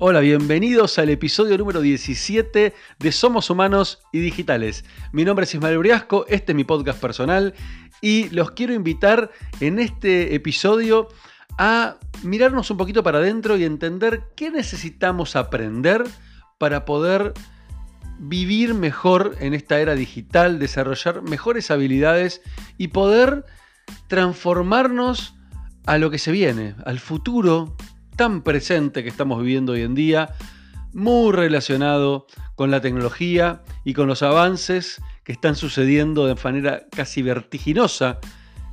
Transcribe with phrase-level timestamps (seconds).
[0.00, 4.84] Hola, bienvenidos al episodio número 17 de Somos Humanos y Digitales.
[5.10, 7.52] Mi nombre es Ismael Briasco, este es mi podcast personal
[8.00, 11.08] y los quiero invitar en este episodio
[11.58, 16.04] a mirarnos un poquito para adentro y entender qué necesitamos aprender
[16.58, 17.34] para poder
[18.20, 22.40] vivir mejor en esta era digital, desarrollar mejores habilidades
[22.76, 23.46] y poder
[24.06, 25.34] transformarnos
[25.86, 27.76] a lo que se viene, al futuro
[28.18, 30.34] tan presente que estamos viviendo hoy en día,
[30.92, 37.22] muy relacionado con la tecnología y con los avances que están sucediendo de manera casi
[37.22, 38.18] vertiginosa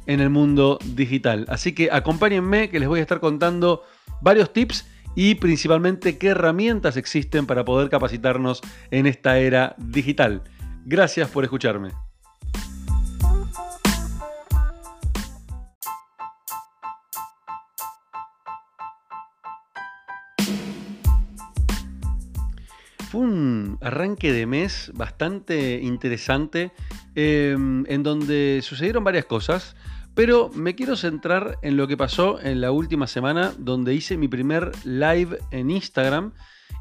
[0.08, 1.45] en el mundo digital.
[1.48, 3.84] Así que acompáñenme que les voy a estar contando
[4.20, 10.41] varios tips y principalmente qué herramientas existen para poder capacitarnos en esta era digital.
[10.85, 11.91] Gracias por escucharme.
[23.16, 26.74] Fue un arranque de mes bastante interesante
[27.16, 29.77] em, en donde sucedieron varias cosas,
[30.16, 34.27] pero me quiero centrar en lo que pasó en la última semana donde hice mi
[34.27, 36.34] primer live en Instagram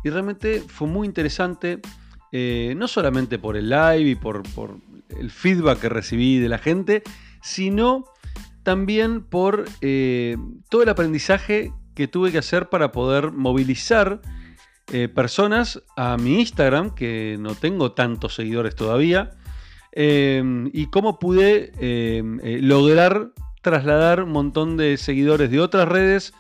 [0.03, 1.81] y realmente fue muy interesante,
[2.33, 4.43] eh, no solamente por el live y por,
[5.17, 7.05] el feedback que recibí de la gente,
[7.43, 8.07] sino
[8.65, 10.37] también por eh,
[10.69, 14.21] todo el aprendizaje que tuve que hacer para poder movilizar
[14.93, 19.31] eh, personas a mi Instagram, que no tengo tantos seguidores todavía,
[19.93, 23.31] em, y cómo pude em, eh, lograr
[23.63, 26.35] trasladar un montón de seguidores de otras redes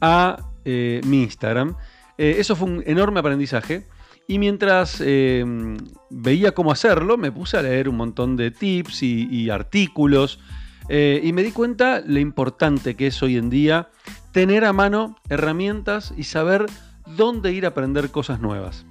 [0.00, 1.76] a eh, mi Instagram.
[2.16, 3.86] eso fue un enorme aprendizaje.
[4.26, 5.76] Y mientras em,
[6.10, 10.40] veía cómo hacerlo, me puse a leer un montón de tips y, y artículos.
[10.88, 13.88] y me di cuenta lo importante que es hoy en día
[14.32, 16.66] tener a mano herramientas y saber
[17.06, 18.86] dónde ir a aprender cosas nuevas.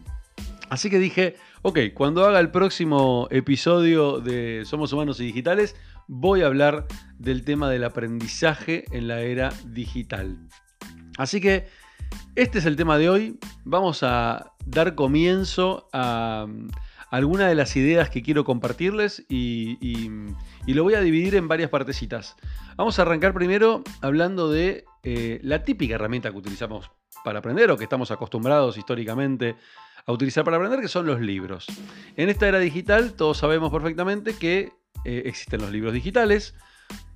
[0.70, 5.76] Así que dije, ok, cuando haga el próximo episodio de Somos Humanos y Digitales,
[6.08, 6.88] voy a hablar
[7.20, 10.38] del tema del aprendizaje en la era digital.
[11.18, 11.68] Así que
[12.36, 13.40] este es el tema de hoy.
[13.64, 16.48] Vamos a dar comienzo a,
[17.12, 21.70] algunas de las ideas que quiero compartirles y, y, lo voy a dividir en varias
[21.70, 22.36] partecitas.
[22.76, 26.90] Vamos a arrancar primero hablando de eh, la típica herramienta que utilizamos
[27.24, 29.56] para aprender o que estamos acostumbrados históricamente
[30.06, 31.68] a utilizar para aprender, que son los libros.
[32.16, 34.72] En esta era digital todos sabemos perfectamente que
[35.06, 36.56] eh, existen los libros digitales,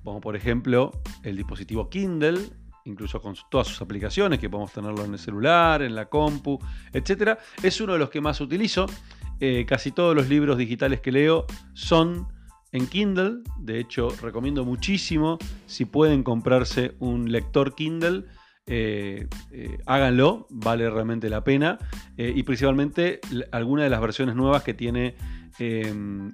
[0.04, 2.40] como por ejemplo el dispositivo Kindle,
[2.84, 6.58] incluso con todas sus aplicaciones, que podemos tenerlo en el celular, en la compu,
[6.92, 7.38] etc.
[7.62, 8.86] Es uno de los que más utilizo.
[9.40, 12.28] Eh, casi todos los libros digitales que leo son
[12.72, 13.38] en Kindle.
[13.58, 18.24] De hecho, recomiendo muchísimo si pueden comprarse un lector Kindle
[18.70, 21.78] eh, eh, háganlo, vale realmente la pena.
[22.16, 23.20] Eh, y principalmente
[23.50, 25.16] alguna de las versiones nuevas que tiene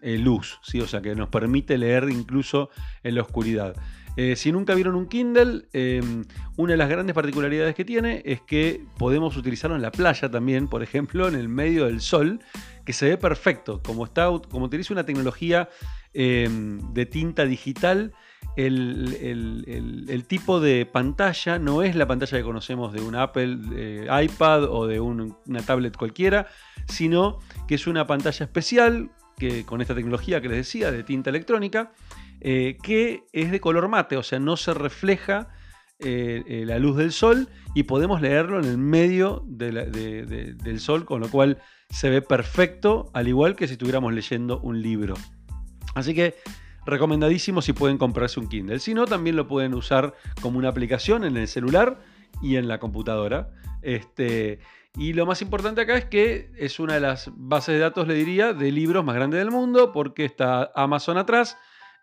[0.02, 0.82] luz, ¿sí?
[0.82, 2.68] o sea que nos permite leer incluso
[3.02, 3.74] en la oscuridad.
[4.36, 5.62] si nunca vieron un Kindle,
[6.58, 10.68] una de las grandes particularidades que tiene es que podemos utilizarlo en la playa también,
[10.68, 12.40] por ejemplo, en el medio del sol,
[12.84, 13.82] que se ve perfecto.
[13.82, 15.68] Como, está, como utiliza una tecnología
[16.12, 18.12] de tinta digital,
[18.56, 24.64] el, tipo de pantalla no es la pantalla que conocemos de un Apple eh, iPad
[24.64, 26.46] o de una tablet cualquiera,
[26.86, 31.30] sino que es una pantalla especial que, con esta tecnología que les decía de tinta
[31.30, 31.92] electrónica,
[32.40, 35.48] eh, que es de color mate, o sea, no se refleja
[36.04, 41.30] eh, la luz del sol y podemos leerlo en el medio del sol, con lo
[41.30, 41.58] cual
[41.90, 45.14] se ve perfecto, al igual que si estuviéramos leyendo un libro.
[45.94, 46.34] Así que
[46.86, 48.78] recomendadísimo si pueden comprarse un Kindle.
[48.78, 52.00] Si no, también lo pueden usar como una aplicación en el celular
[52.42, 53.50] y en la computadora.
[53.82, 54.60] Este,
[54.96, 58.14] y lo más importante acá es que es una de las bases de datos, le
[58.14, 61.56] diría, de libros más grandes del mundo, porque está Amazon atrás.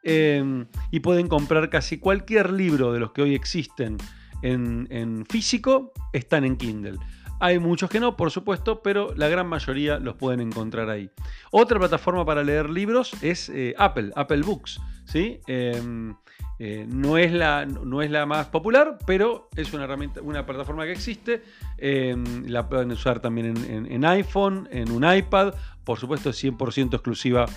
[0.04, 3.98] Em, y pueden comprar casi cualquier libro de los que hoy existen
[4.42, 6.98] en, en físico, están en Kindle.
[7.42, 11.10] Hay muchos que no, por supuesto, pero la gran mayoría los pueden encontrar ahí.
[11.50, 14.80] Otra plataforma para leer libros es eh, Apple, Apple Books.
[15.06, 15.40] ¿sí?
[15.48, 16.14] Em,
[16.60, 20.86] eh, no, es la, no es la más popular, pero es una, herramienta, una plataforma
[20.86, 21.42] que existe.
[21.80, 25.56] Em, la pueden usar también en, iPhone, en un iPad.
[25.84, 27.48] Por supuesto, es 100% exclusiva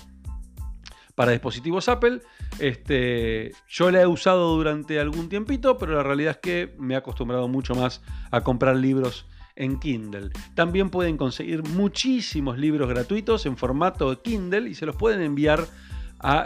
[1.15, 2.21] para dispositivos Apple.
[2.59, 6.97] Este, yo la he usado durante algún tiempito, pero la realidad es que me he
[6.97, 8.01] acostumbrado mucho más
[8.31, 9.25] a comprar libros
[9.55, 10.31] en Kindle.
[10.53, 15.65] También pueden conseguir muchísimos libros gratuitos en formato Kindle y se los pueden enviar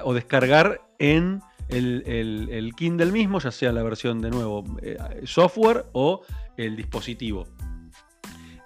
[0.04, 6.21] o descargar en el, Kindle mismo, ya sea la versión de nuevo eh, software o
[6.57, 7.48] el dispositivo.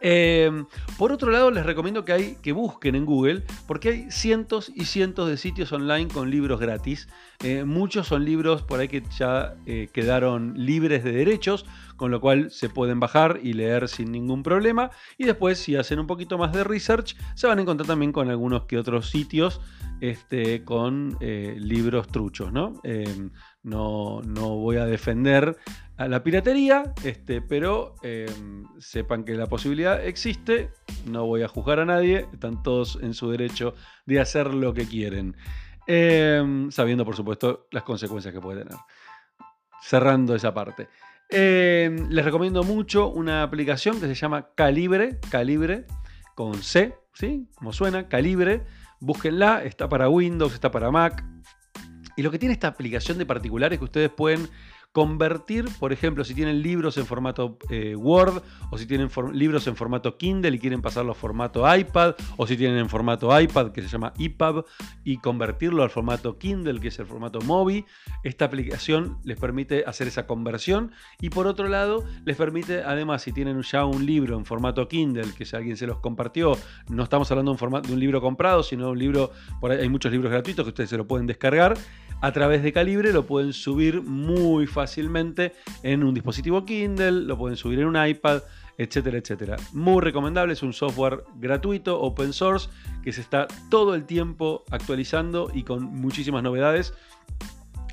[0.06, 0.66] Em,
[0.98, 5.38] por otro lado, les recomiendo que, busquen en Google, porque hay cientos y cientos de
[5.38, 7.08] sitios online con libros gratis.
[7.42, 11.66] Eh, muchos son libros por ahí que ya eh, quedaron libres de derechos,
[11.96, 14.92] con lo cual se pueden bajar y leer sin ningún problema.
[15.18, 18.30] Y después, si hacen un poquito más de research, se van a encontrar también con
[18.30, 19.62] algunos que otros sitios
[20.02, 22.82] este, con eh, libros truchos, ¿no?
[23.64, 25.56] No, no voy a defender
[26.08, 30.72] la piratería, este, pero em, sepan que la posibilidad existe,
[31.06, 34.86] no voy a juzgar a nadie, están todos en su derecho de hacer lo que
[34.86, 35.36] quieren,
[35.88, 38.80] em, sabiendo por supuesto las consecuencias que puede tener.
[39.82, 40.88] Cerrando esa parte.
[41.30, 45.86] Em, les recomiendo mucho una aplicación que se llama Calibre, Calibre
[46.36, 47.48] con C, ¿sí?
[47.56, 48.64] Como suena, Calibre.
[49.00, 51.24] Búsquenla, está para Windows, está para Mac.
[52.16, 54.48] Y lo que tiene esta aplicación de particular es que ustedes pueden
[54.94, 59.76] convertir, por ejemplo, si tienen libros en formato eh, Word o si tienen libros en
[59.76, 63.82] formato Kindle y quieren pasarlo a formato iPad o si tienen en formato iPad que
[63.82, 64.66] se llama EPUB
[65.04, 67.86] y convertirlo al formato Kindle que es el formato Mobi,
[68.24, 70.92] esta aplicación les permite hacer esa conversión.
[71.20, 75.34] Y por otro lado les permite además si tienen ya un libro en formato Kindle
[75.36, 76.56] que si alguien se los compartió,
[76.88, 79.80] no estamos hablando de un, de un libro comprado, sino de un libro, por ahí
[79.80, 81.76] hay muchos libros gratuitos que ustedes se lo pueden descargar
[82.24, 85.52] a través de Calibre lo pueden subir muy fácilmente
[85.84, 88.44] en un dispositivo Kindle, lo pueden subir en un iPad,
[88.78, 89.58] etcétera, etcétera.
[89.74, 92.70] Muy recomendable, es un software gratuito, open source,
[93.04, 96.94] que se está todo el tiempo actualizando y con muchísimas novedades.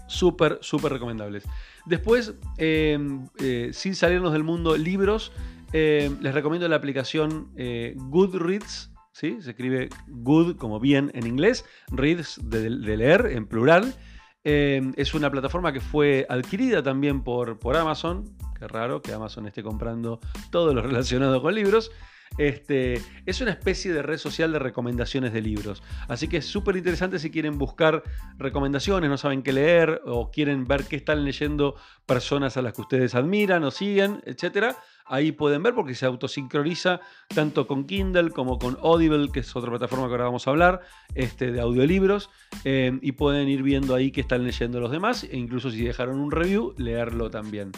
[0.07, 1.43] Súper, súper recomendables.
[1.87, 5.33] Después, em, eh, sin salirnos del mundo libros,
[5.73, 8.93] em, les recomiendo la aplicación eh, Goodreads.
[9.11, 9.39] ¿sí?
[9.41, 13.93] Se escribe good como bien en inglés, reads de leer en plural.
[14.43, 18.25] Em, es una plataforma que fue adquirida también por, por Amazon.
[18.59, 20.21] Qué raro que Amazon esté comprando
[20.51, 21.91] todo lo relacionado con libros.
[22.39, 25.83] Este, es una especie de red social de recomendaciones de libros.
[26.09, 28.03] Así que es súper interesante si quieren buscar
[28.39, 31.75] recomendaciones, no saben qué leer o quieren ver qué están leyendo
[32.07, 34.77] personas a las que ustedes admiran o siguen, etc.
[35.11, 37.01] Ahí pueden ver porque se autosincroniza
[37.35, 40.83] tanto con Kindle como con Audible, que es otra plataforma que ahora vamos a hablar,
[41.17, 42.31] este, de audiolibros.
[42.65, 46.21] Eh, y pueden ir viendo ahí qué están leyendo los demás e incluso si dejaron
[46.21, 47.73] un review, leerlo también.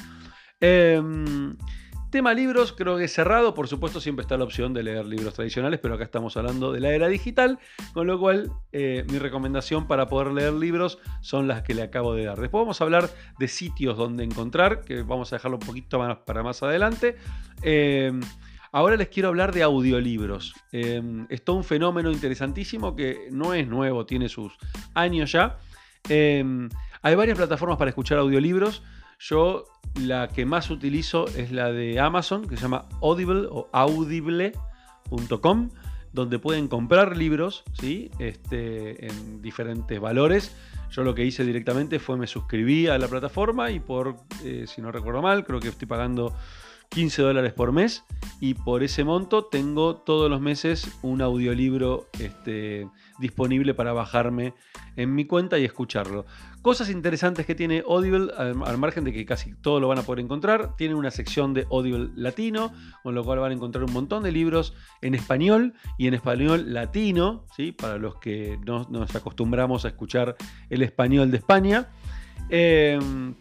[0.60, 1.56] Em,
[2.12, 3.54] tema libros, creo que cerrado.
[3.54, 6.78] Por supuesto, siempre está la opción de leer libros tradicionales, pero acá estamos hablando de
[6.78, 7.58] la era digital,
[7.94, 12.14] con lo cual eh, mi recomendación para poder leer libros son las que le acabo
[12.14, 12.38] de dar.
[12.38, 16.18] Después vamos a hablar de sitios donde encontrar, que vamos a dejarlo un poquito más
[16.18, 17.16] para más adelante.
[17.62, 18.20] Em,
[18.70, 20.54] ahora les quiero hablar de audiolibros.
[20.70, 24.52] Em, es un fenómeno interesantísimo que no es nuevo, tiene sus
[24.94, 25.58] años ya.
[26.10, 26.68] Em,
[27.00, 28.82] hay varias plataformas para escuchar audiolibros.
[29.18, 29.64] Yo
[30.00, 35.70] la que más utilizo es la de Amazon, que se llama Audible o audible.com,
[36.12, 38.10] donde pueden comprar libros ¿sí?
[38.18, 40.54] este, en diferentes valores.
[40.90, 44.82] Yo lo que hice directamente fue me suscribí a la plataforma y por, eh, si
[44.82, 46.34] no recuerdo mal, creo que estoy pagando
[46.90, 48.04] 15 dólares por mes
[48.40, 52.86] y por ese monto tengo todos los meses un audiolibro este,
[53.18, 54.52] disponible para bajarme
[54.96, 56.26] en mi cuenta y escucharlo.
[56.62, 60.24] Cosas interesantes que tiene Audible, al, margen de que casi todo lo van a poder
[60.24, 62.72] encontrar, tiene una sección de Audible latino,
[63.02, 66.72] con lo cual van a encontrar un montón de libros en español y en español
[66.72, 67.72] latino, ¿sí?
[67.72, 70.36] para los que no nos acostumbramos a escuchar
[70.70, 71.88] el español de España.
[72.48, 73.34] Em,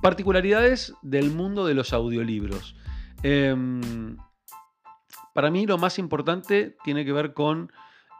[0.00, 2.74] Particularidades del mundo de los audiolibros.
[3.22, 4.16] Em,
[5.32, 7.72] para mí lo más importante tiene que ver con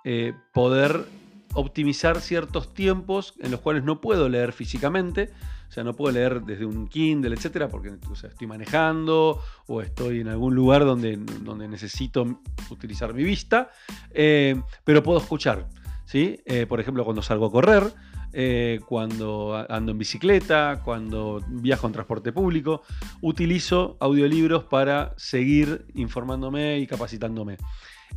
[0.05, 1.07] eh, poder
[1.55, 5.31] optimizar ciertos tiempos en los cuales no puedo leer físicamente.
[5.69, 10.29] O sea, no puedo leer desde un Kindle, etcétera, porque estoy manejando o estoy en
[10.29, 13.71] algún lugar donde, donde necesito utilizar mi vista,
[14.11, 15.67] eh, pero puedo escuchar.
[16.05, 16.41] ¿sí?
[16.45, 17.91] Eh, por ejemplo, cuando salgo a correr,
[18.35, 22.83] eh, cuando ando en bicicleta, cuando viajo en transporte público.
[23.21, 27.59] Utilizo audiolibros para seguir informándome y capacitándome.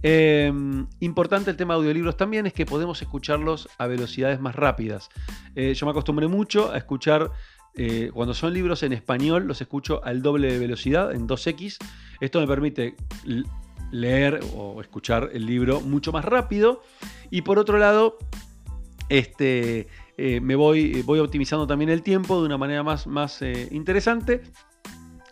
[0.08, 5.10] Em, importante el tema de audiolibros también es que podemos escucharlos a velocidades más rápidas.
[5.56, 7.32] Eh, yo me acostumbré mucho a escuchar,
[7.74, 11.80] eh, cuando son libros en español, los escucho al doble de velocidad, en 2x.
[12.22, 12.96] Esto me permite
[13.90, 16.84] leer o escuchar el libro mucho más rápido.
[17.32, 18.20] Y por otro lado,
[19.10, 24.44] este, eh, me voy, voy optimizando también el tiempo de una manera más, más interesante.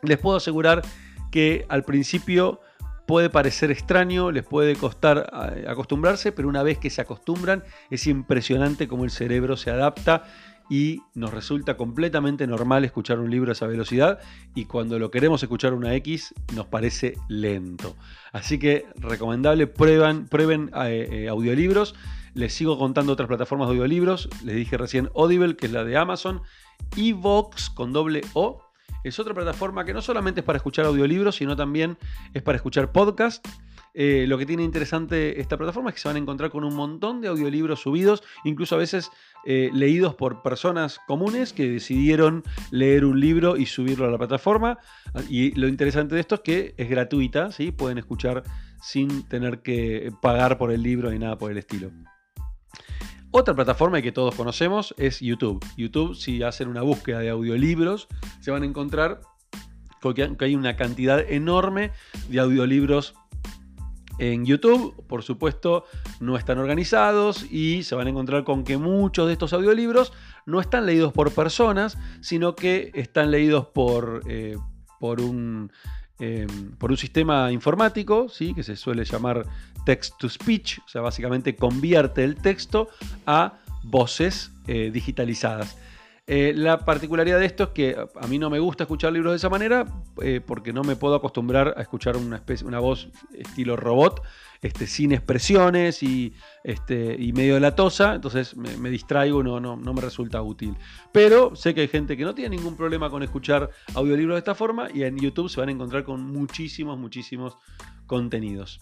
[0.01, 0.81] Les puedo asegurar
[1.29, 2.59] que al principio
[3.05, 8.07] puede parecer extraño, les puede costar eh, acostumbrarse, pero una vez que se acostumbran es
[8.07, 10.23] impresionante cómo el cerebro se adapta
[10.69, 14.19] y nos resulta completamente normal escuchar un libro a esa velocidad
[14.55, 17.95] y cuando lo queremos escuchar una X nos parece lento.
[18.31, 21.95] Así que recomendable, prueban, prueben eh, eh, audiolibros.
[22.33, 24.29] Les sigo contando otras plataformas de audiolibros.
[24.43, 26.41] Les dije recién Audible, que es la de Amazon.
[26.97, 28.63] Evox con doble O.
[29.03, 31.97] Es otra plataforma que no solamente es para escuchar audiolibros, sino también
[32.33, 33.45] es para escuchar podcast.
[33.95, 36.75] Eh, lo que tiene interesante esta plataforma es que se van a encontrar con un
[36.75, 39.11] montón de audiolibros subidos, incluso a veces
[39.45, 44.79] eh, leídos por personas comunes que decidieron leer un libro y subirlo a la plataforma.
[45.29, 47.71] Y lo interesante de esto es que es gratuita, ¿sí?
[47.71, 48.43] pueden escuchar
[48.81, 51.91] sin tener que pagar por el libro ni nada por el estilo.
[53.35, 55.65] Otra plataforma que todos conocemos es YouTube.
[55.75, 58.07] YouTube, si hacen una búsqueda de audiolibros,
[58.41, 59.21] se van a encontrar
[60.13, 61.91] que hay una cantidad enorme
[62.29, 63.15] de audiolibros
[64.19, 65.85] en YouTube, por supuesto,
[66.19, 70.13] no están organizados y se van a encontrar con que muchos de estos audiolibros
[70.45, 74.57] no están leídos por personas, sino que están leídos por, eh,
[74.99, 75.71] por, un,
[76.25, 78.53] eh, por un sistema informático, ¿sí?
[78.53, 79.45] que se suele llamar
[79.85, 82.87] text to speech, o sea, básicamente convierte el texto
[83.25, 85.75] a voces eh, digitalizadas.
[86.25, 89.37] Eh, la particularidad de esto es que a mí no me gusta escuchar libros de
[89.37, 89.85] esa manera
[90.21, 94.21] eh, porque no me puedo acostumbrar a escuchar una, especie, una voz estilo robot,
[94.61, 99.99] este, sin expresiones y, este, y medio latosa, entonces me, distraigo, no, no, no me
[99.99, 100.77] resulta útil.
[101.11, 104.55] Pero sé que hay gente que no tiene ningún problema con escuchar audiolibros de esta
[104.55, 107.57] forma y en YouTube se van a encontrar con muchísimos, muchísimos
[108.07, 108.79] contenidos.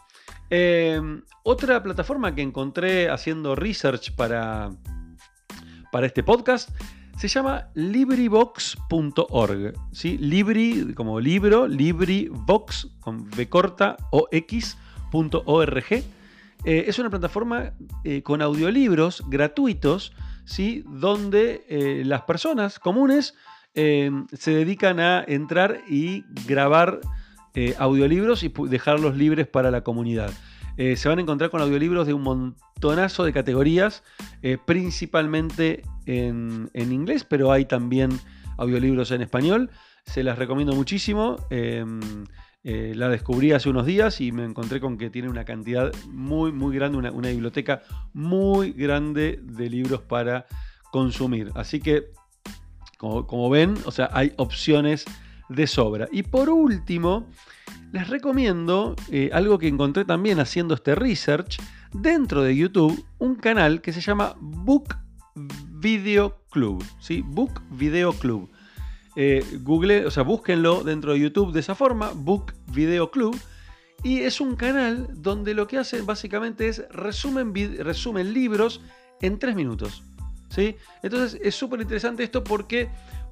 [0.51, 1.01] Eh,
[1.41, 4.69] otra plataforma que encontré haciendo research para,
[5.91, 6.69] para este podcast
[7.21, 9.73] se llama LibriVox.org.
[9.91, 10.17] ¿sí?
[10.17, 15.85] Libri, como libro, LibriVox, con V corta, o X.org.
[15.93, 16.03] Eh,
[16.63, 17.73] es una plataforma
[18.03, 20.13] eh, con audiolibros gratuitos,
[20.45, 20.83] ¿sí?
[20.87, 23.35] donde eh, las personas comunes
[23.73, 26.99] se dedican a entrar y grabar
[27.77, 30.33] audiolibros y dejarlos libres para la comunidad.
[30.77, 34.03] Se van a encontrar con audiolibros de un montonazo de categorías,
[34.65, 38.11] principalmente en, inglés, pero hay también
[38.57, 39.69] audiolibros en español.
[40.05, 41.37] Se las recomiendo muchísimo.
[41.49, 41.99] Em,
[42.63, 46.51] eh, la descubrí hace unos días y me encontré con que tiene una cantidad muy,
[46.51, 47.81] muy grande, una, biblioteca
[48.13, 50.45] muy grande de libros para
[50.91, 51.51] consumir.
[51.55, 52.11] Así que,
[52.97, 55.05] como, ven, o sea, hay opciones
[55.49, 56.07] de sobra.
[56.11, 57.27] Y por último,
[57.91, 61.59] les recomiendo eh, algo que encontré también haciendo este research
[61.93, 64.95] dentro de YouTube, un canal que se llama Book
[65.35, 67.23] Video Club, ¿sí?
[67.25, 68.49] Book Video Club.
[69.15, 73.37] Eh, Google, o sea, búsquenlo dentro de YouTube de esa forma, Book Video Club.
[74.03, 78.81] Y es un canal donde lo que hacen básicamente es resumen, resumen libros
[79.21, 80.03] en tres minutos.
[80.49, 80.75] ¿sí?
[81.03, 82.89] Entonces es súper interesante esto porque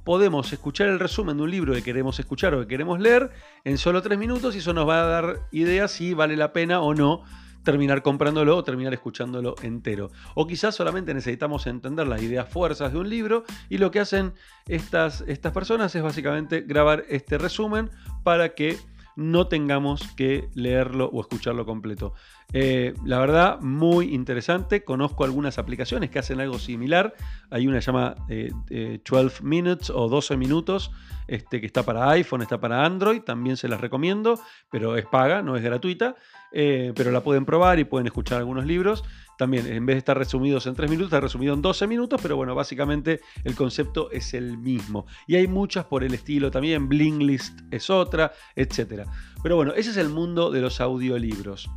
[0.09, 3.29] podemos escuchar el resumen de un libro que queremos escuchar o que queremos leer
[3.63, 6.81] en solo tres minutos y eso nos va a dar ideas si vale la pena
[6.81, 7.21] o no
[7.63, 10.09] terminar comprándolo o terminar escuchándolo entero.
[10.33, 14.33] O quizás solamente necesitamos entender las ideas fuerzas de un libro y lo que hacen
[14.65, 17.91] estas, estas personas es básicamente grabar este resumen
[18.23, 18.79] para que
[19.19, 22.13] no tengamos que leerlo o escucharlo completo.
[22.53, 24.85] Eh, la verdad, muy interesante.
[24.85, 27.13] Conozco algunas aplicaciones que hacen algo similar.
[27.49, 28.99] Hay una que llama 12 eh,
[29.41, 30.91] Minutes o 12 minutos,
[31.29, 33.21] este, que está para iPhone, está para Android.
[33.21, 34.39] También se las recomiendo,
[34.71, 36.15] pero es paga, no es gratuita.
[36.51, 39.03] Eh, pero la pueden probar y pueden escuchar algunos libros.
[39.38, 42.36] También, en vez de estar resumidos en 3 minutos, está resumido en 12 minutos, pero
[42.36, 45.05] bueno, básicamente el concepto es el mismo.
[45.27, 49.07] Y hay muchas por el estilo también, Blinklist es otra, etc.
[49.41, 51.69] Pero bueno, ese es el mundo de los audiolibros.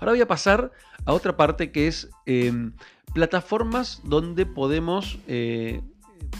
[0.00, 0.72] Ahora voy a pasar
[1.04, 2.72] a otra parte que es em,
[3.14, 5.80] plataformas donde podemos eh,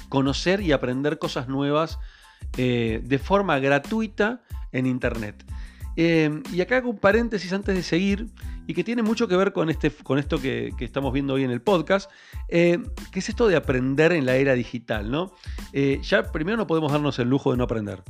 [0.08, 1.98] conocer y aprender cosas nuevas
[2.56, 4.42] eh, de forma gratuita
[4.72, 5.44] en Internet.
[6.00, 8.28] Em, y acá hago un paréntesis antes de seguir
[8.68, 11.50] y que tiene mucho que ver con, este, con esto que, estamos viendo hoy en
[11.50, 12.08] el podcast,
[12.46, 15.10] em, que es esto de aprender en la era digital.
[15.10, 15.32] ¿no?
[15.72, 18.04] Eh, ya primero no podemos darnos el lujo de no aprender.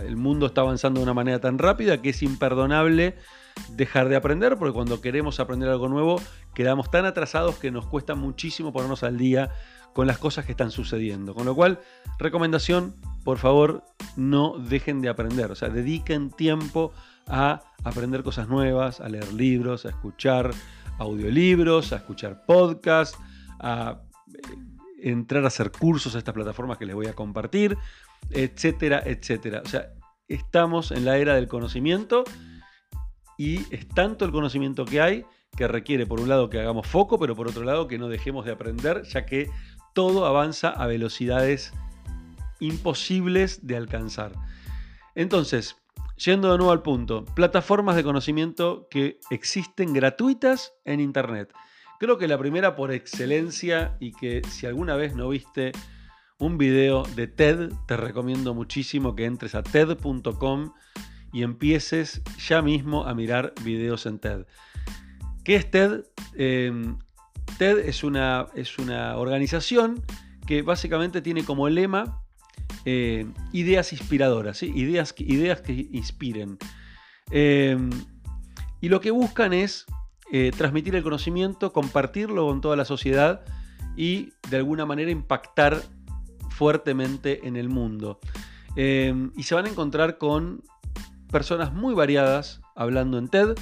[0.00, 3.16] el mundo está avanzando de una manera tan rápida que es imperdonable
[3.70, 6.20] dejar de aprender, porque cuando queremos aprender algo nuevo
[6.54, 9.50] quedamos tan atrasados que nos cuesta muchísimo ponernos al día
[9.94, 11.34] con las cosas que están sucediendo.
[11.34, 11.80] Con lo cual,
[12.18, 13.84] recomendación, por favor,
[14.16, 16.92] no dejen de aprender, o sea, dediquen tiempo
[17.26, 20.50] a aprender cosas nuevas, a leer libros, a escuchar
[20.98, 23.18] audiolibros, a escuchar podcasts,
[23.60, 24.02] a
[24.34, 27.78] eh, entrar a hacer cursos a estas plataformas que les voy a compartir,
[28.30, 29.62] etcétera, etcétera.
[29.64, 29.92] O sea,
[30.28, 32.24] estamos en la era del conocimiento
[33.38, 35.24] y es tanto el conocimiento que hay
[35.56, 38.44] que requiere, por un lado, que hagamos foco, pero por otro lado, que no dejemos
[38.44, 39.48] de aprender, ya que
[39.94, 41.72] todo avanza a velocidades
[42.60, 44.32] imposibles de alcanzar.
[45.14, 45.76] Entonces,
[46.16, 51.52] yendo de nuevo al punto, plataformas de conocimiento que existen gratuitas en Internet.
[51.98, 55.72] Creo que la primera por excelencia y que si alguna vez no viste
[56.38, 60.72] un video de TED, te recomiendo muchísimo que entres a TED.com
[61.32, 64.46] y empieces ya mismo a mirar videos en TED.
[65.44, 66.04] ¿Qué es TED?
[66.34, 66.98] Em,
[67.58, 70.02] TED es una, es una organización
[70.46, 72.22] que básicamente tiene como lema
[72.84, 76.58] eh, ideas inspiradoras, ideas, ideas que inspiren.
[77.30, 77.90] Em,
[78.80, 79.86] y lo que buscan es
[80.32, 83.44] eh, transmitir el conocimiento, compartirlo con toda la sociedad
[83.96, 85.82] y de alguna manera impactar
[86.50, 88.20] fuertemente en el mundo.
[88.76, 90.62] Em, y se van a encontrar con
[91.30, 93.54] personas muy variadas hablando en TED,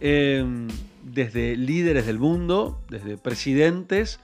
[0.00, 0.68] em,
[1.06, 4.18] desde líderes del mundo, desde presidentes,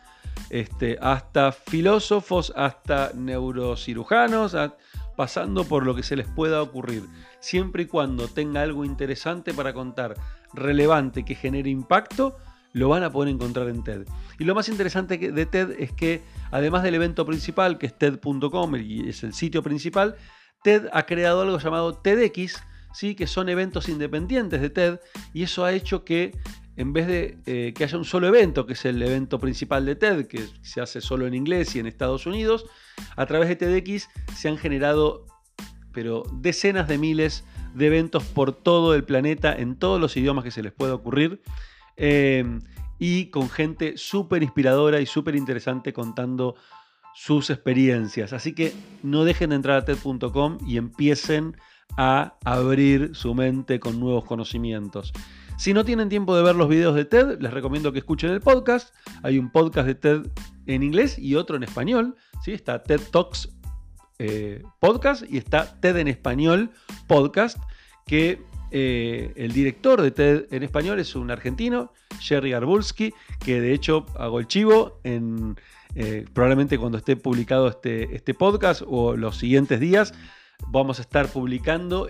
[0.50, 4.56] este, hasta filósofos, hasta neurocirujanos,
[5.16, 7.04] pasando por lo que se les pueda ocurrir,
[7.40, 10.14] siempre y cuando tenga algo interesante para contar,
[10.52, 12.36] relevante, que genere impacto,
[12.72, 14.06] lo van a poder encontrar en TED.
[14.38, 18.76] Y lo más interesante de TED es que, además del evento principal, que es TED.com
[18.76, 20.16] y es el sitio principal,
[20.62, 22.62] TED ha creado algo llamado TEDx,
[22.92, 23.14] ¿sí?
[23.14, 25.00] que son eventos independientes de TED,
[25.32, 26.32] y eso ha hecho que
[26.76, 29.97] en vez de eh, que haya un solo evento, que es el evento principal de
[29.97, 32.67] TED, que se hace solo en inglés y en Estados Unidos,
[33.17, 35.26] a través de TEDx se han generado
[35.93, 40.50] pero decenas de miles de eventos por todo el planeta, en todos los idiomas que
[40.50, 41.43] se les pueda ocurrir,
[41.97, 42.45] eh,
[42.99, 46.55] y con gente súper inspiradora y súper interesante contando
[47.14, 48.33] sus experiencias.
[48.33, 51.57] Así que no dejen de entrar a TED.com y empiecen
[51.97, 55.12] a abrir su mente con nuevos conocimientos.
[55.62, 58.40] Si no tienen tiempo de ver los videos de TED, les recomiendo que escuchen el
[58.40, 58.92] podcast.
[59.23, 60.23] Hay un podcast de TED
[60.66, 62.16] en inglés y otro en español.
[62.45, 62.50] ¿sí?
[62.50, 63.49] Está TED Talks
[64.19, 66.71] eh, Podcast y está TED en español
[67.07, 67.58] Podcast,
[68.08, 73.73] que eh, el director de TED en español es un argentino, Jerry Garbulski, que de
[73.73, 75.00] hecho hago el chivo.
[75.04, 80.13] Eh, probablemente cuando esté publicado este, este podcast o los siguientes días,
[80.67, 82.08] vamos a estar publicando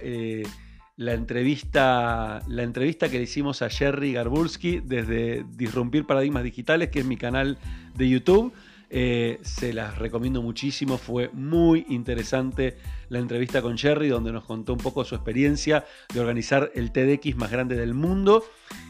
[1.02, 7.00] la entrevista, la entrevista que le hicimos a Jerry Garbulski desde Disrumpir Paradigmas Digitales, que
[7.00, 7.58] es mi canal
[7.96, 8.52] de YouTube.
[8.88, 12.76] Eh, se las recomiendo muchísimo, fue muy interesante
[13.08, 17.34] la entrevista con Jerry, donde nos contó un poco su experiencia de organizar el TEDx
[17.36, 18.44] más grande del mundo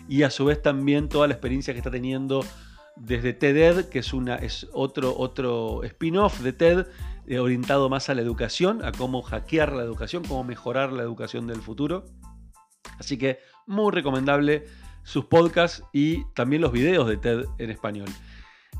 [0.08, 2.44] y a su vez también toda la experiencia que está teniendo
[2.96, 6.86] desde TED, que es, una, es otro, otro spin-off de TED,
[7.28, 11.62] orientado más a la educación, a cómo hackear la educación, cómo mejorar la educación del
[11.62, 12.04] futuro.
[12.98, 14.64] Así que muy recomendable
[15.02, 18.08] sus podcasts y también los videos de TED en español.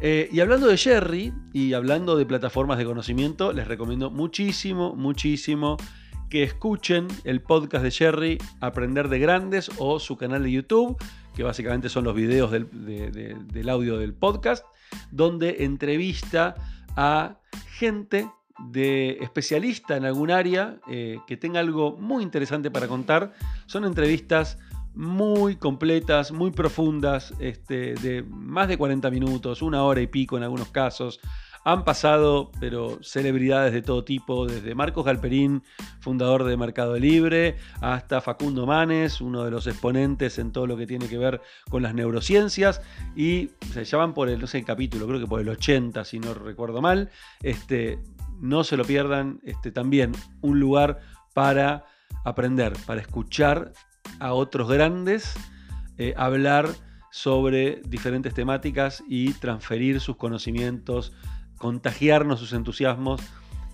[0.00, 5.76] Eh, y hablando de Jerry y hablando de plataformas de conocimiento, les recomiendo muchísimo, muchísimo
[6.28, 10.96] que escuchen el podcast de Jerry, Aprender de Grandes, o su canal de YouTube,
[11.36, 14.64] que básicamente son los videos del audio del podcast,
[15.10, 16.54] donde entrevista
[16.96, 17.38] a
[17.78, 18.28] gente
[18.70, 23.32] de especialista en algún área eh, que tenga algo muy interesante para contar.
[23.66, 24.58] Son entrevistas
[24.94, 30.42] muy completas, muy profundas, este, de más de 40 minutos, una hora y pico en
[30.42, 31.20] algunos casos.
[31.64, 35.62] Han pasado, pero celebridades de todo tipo, desde Marcos Galperín,
[36.00, 40.86] fundador de Mercado Libre, hasta Facundo Manes, uno de los exponentes en todo lo que
[40.86, 42.82] tiene que ver con las neurociencias,
[43.14, 46.18] y se llaman por el, no sé, el capítulo, creo que por el 80, si
[46.18, 47.10] no recuerdo mal.
[47.42, 48.00] Este,
[48.40, 51.00] no se lo pierdan, este, también un lugar
[51.32, 51.84] para
[52.24, 53.72] aprender, para escuchar
[54.18, 55.34] a otros grandes,
[55.98, 56.68] eh, hablar
[57.12, 61.12] sobre diferentes temáticas y transferir sus conocimientos
[61.62, 63.20] contagiarnos sus entusiasmos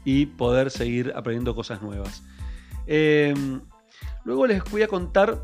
[0.04, 2.22] y poder seguir aprendiendo cosas nuevas.
[2.86, 3.62] Em,
[4.24, 5.42] luego les voy a contar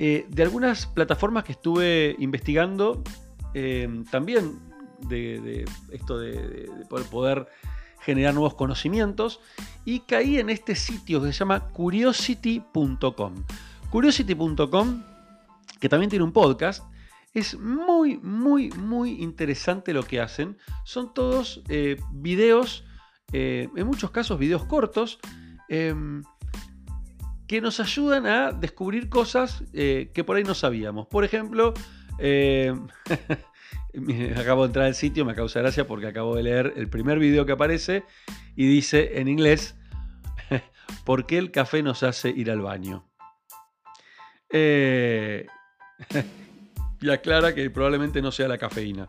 [0.00, 3.04] eh, de algunas plataformas que estuve investigando,
[3.54, 4.58] em, también
[5.08, 6.68] de, esto de,
[7.08, 7.46] poder,
[8.00, 9.38] generar nuevos conocimientos,
[9.84, 13.34] y caí en este sitio que se llama curiosity.com.
[13.90, 15.02] Curiosity.com,
[15.78, 16.82] que también tiene un podcast,
[17.36, 20.56] es muy, muy, muy interesante lo que hacen.
[20.84, 22.86] Son todos eh, videos,
[23.30, 25.18] eh, en muchos casos videos cortos,
[25.68, 26.22] em,
[27.46, 31.08] que nos ayudan a descubrir cosas eh, que por ahí no sabíamos.
[31.08, 31.74] Por ejemplo,
[32.18, 32.86] em,
[34.38, 37.44] acabo de entrar al sitio, me causa gracia porque acabo de leer el primer video
[37.44, 38.04] que aparece
[38.56, 39.76] y dice en inglés,
[41.04, 43.06] ¿por qué el café nos hace ir al baño?
[47.06, 49.08] y aclara que probablemente no sea la cafeína.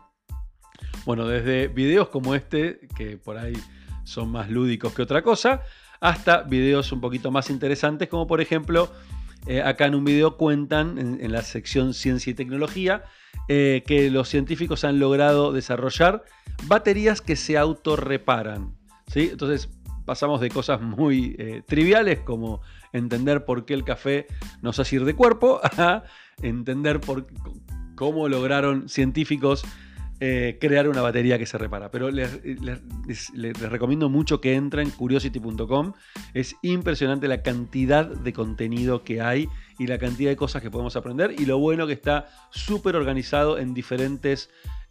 [1.04, 3.56] Bueno, desde videos como este, que por ahí
[4.04, 5.62] son más lúdicos que otra cosa,
[6.00, 8.90] hasta videos un poquito más interesantes, como por ejemplo,
[9.46, 13.04] eh, acá en un video cuentan en, la sección Ciencia y Tecnología
[13.48, 16.24] eh, que los científicos han logrado desarrollar
[16.66, 18.76] baterías que se autorreparan.
[19.06, 19.28] ¿sí?
[19.32, 19.68] Entonces
[20.04, 22.60] pasamos de cosas muy eh, triviales como
[22.92, 24.26] entender por qué el café
[24.62, 26.04] nos hace ir de cuerpo a
[26.42, 27.26] entender por,
[27.98, 29.64] cómo lograron científicos
[30.20, 31.90] eh, crear una batería que se repara.
[31.90, 32.40] Pero les,
[33.60, 35.94] recomiendo mucho que entren curiosity.com.
[36.32, 39.48] Es impresionante la cantidad de contenido que hay
[39.80, 41.34] y la cantidad de cosas que podemos aprender.
[41.36, 44.48] Y lo bueno que está súper organizado en diferentes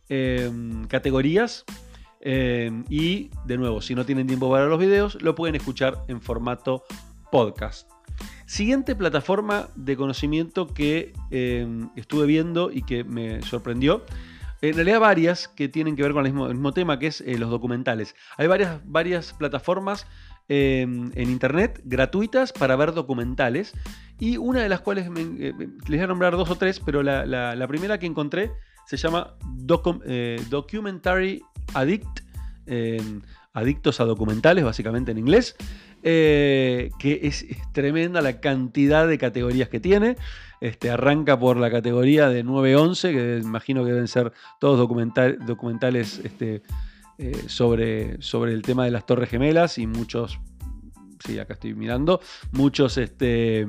[0.10, 1.64] em, categorías.
[2.20, 6.22] Em, y de nuevo, si no tienen tiempo para los videos, lo pueden escuchar en
[6.22, 6.84] formato
[7.32, 7.97] podcast.
[8.48, 14.06] Siguiente plataforma de conocimiento que em, estuve viendo y que me sorprendió
[14.62, 17.50] en realidad varias que tienen que ver con el mismo, tema, que es eh, los
[17.50, 18.16] documentales.
[18.38, 20.08] Hay varias, varias plataformas
[20.48, 23.74] em, en internet gratuitas para ver documentales
[24.18, 27.68] y una de las cuales eh, les voy a nombrar dos o tres, pero la,
[27.68, 28.54] primera que encontré
[28.86, 29.36] se llama
[30.06, 32.22] eh, Documentary Addict,
[32.66, 35.58] em, adictos a documentales básicamente en inglés,
[36.08, 40.16] que es, es tremenda la cantidad de categorías que tiene.
[40.60, 46.64] Este, arranca por la categoría de 9-11, que imagino que deben ser todos documentales este,
[47.20, 50.40] eh, sobre, sobre el tema de las Torres Gemelas y muchos,
[51.20, 53.68] sí, acá estoy mirando, muchos este,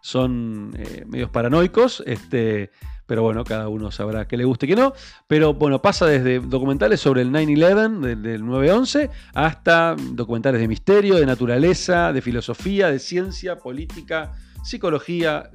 [0.00, 2.02] son eh, medios paranoicos.
[2.06, 2.70] Este,
[3.06, 4.92] pero bueno, cada uno sabrá qué le guste y qué no.
[5.26, 11.26] Pero bueno, pasa desde documentales sobre el 9-11, del 9-11, hasta documentales de misterio, de
[11.26, 14.32] naturaleza, de filosofía, de ciencia, política,
[14.64, 15.50] psicología,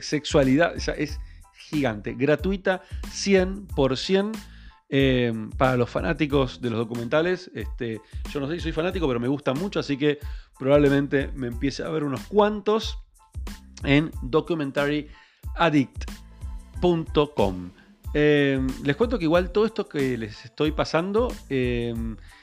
[0.00, 1.20] sexualidad, es
[1.54, 4.32] gigante, gratuita 100%.
[4.90, 8.00] Eh, para los fanáticos de los documentales, este,
[8.32, 10.18] yo no sé si soy fanático, pero me gusta mucho, así que
[10.58, 12.98] probablemente me empiece a ver unos cuantos
[13.84, 14.10] en
[16.80, 17.70] documentaryaddict.com.
[18.14, 21.94] Eh, les cuento que igual todo esto que les estoy pasando, eh,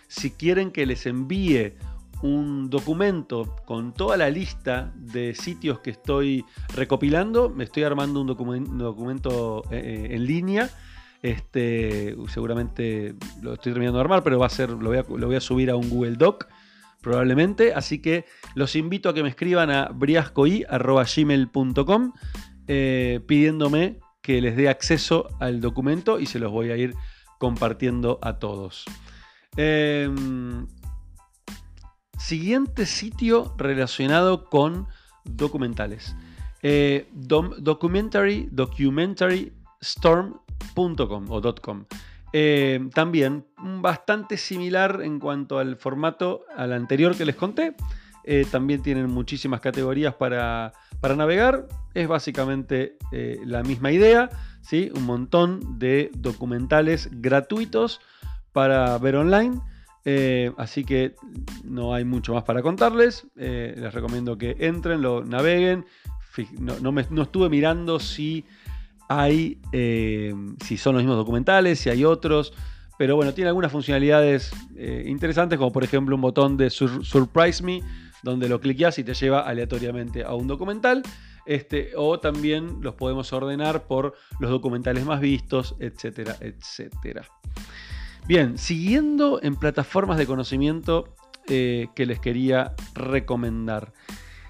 [0.07, 1.73] si quieren que les envíe
[2.21, 6.43] un documento con toda la lista de sitios que estoy
[6.73, 7.49] recopilando.
[7.49, 10.69] Me estoy armando un documento eh, eh, en línea.
[11.21, 15.69] Este, seguramente lo estoy terminando de armar, pero va a ser, lo, voy a, subir
[15.69, 16.47] a un Google Doc
[17.01, 17.73] probablemente.
[17.73, 22.13] Así que los invito a que me escriban a briascoi.gmail.com
[22.67, 26.95] eh, pidiéndome que les dé acceso al documento y se los voy a ir
[27.37, 28.85] compartiendo a todos.
[29.55, 30.65] Em,
[32.17, 34.87] Siguiente sitio relacionado con
[35.25, 36.15] documentales.
[36.63, 41.85] Eh, documentary, documentaryStorm.com o .com.
[42.33, 47.75] Eh, también bastante similar en cuanto al formato al anterior que les conté.
[48.25, 51.67] Eh, también tienen muchísimas categorías para, para navegar.
[51.93, 52.97] Es básicamente
[53.45, 54.29] la misma idea.
[54.61, 54.91] ¿sí?
[54.95, 58.01] Un montón de documentales gratuitos
[58.51, 59.59] para ver online.
[60.07, 61.15] Eh, así que
[61.63, 63.27] no hay mucho más para contarles.
[63.35, 65.85] Eh, les recomiendo que entren, lo naveguen.
[66.59, 68.43] No, me, estuve mirando si
[69.07, 70.33] hay, eh,
[70.63, 72.53] si son los mismos documentales, si hay otros.
[72.97, 74.53] Pero bueno, tiene algunas funcionalidades
[75.05, 77.81] interesantes, como por ejemplo un botón de Surprise Me,
[78.25, 81.03] donde lo cliqueas y te lleva aleatoriamente a un documental.
[81.45, 87.23] Este, o también los podemos ordenar por los documentales más vistos, etcétera, etcétera.
[88.27, 91.15] Bien, siguiendo en plataformas de conocimiento
[91.47, 93.93] eh, que les quería recomendar.